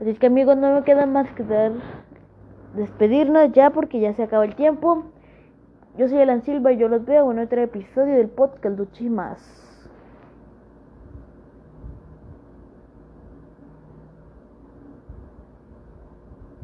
Así 0.00 0.14
que 0.14 0.26
amigos, 0.26 0.56
no 0.56 0.74
me 0.74 0.84
queda 0.84 1.06
más 1.06 1.30
que 1.32 1.44
dar, 1.44 1.72
despedirnos 2.74 3.52
ya 3.52 3.70
porque 3.70 4.00
ya 4.00 4.12
se 4.14 4.22
acaba 4.22 4.44
el 4.44 4.54
tiempo. 4.54 5.04
Yo 5.98 6.06
soy 6.06 6.20
Alan 6.20 6.42
Silva 6.42 6.70
y 6.70 6.78
yo 6.78 6.86
los 6.86 7.04
veo 7.04 7.32
en 7.32 7.40
otro 7.40 7.60
episodio 7.60 8.14
del 8.14 8.28
podcast 8.28 8.78
Luchi 8.78 9.10
Más. 9.10 9.67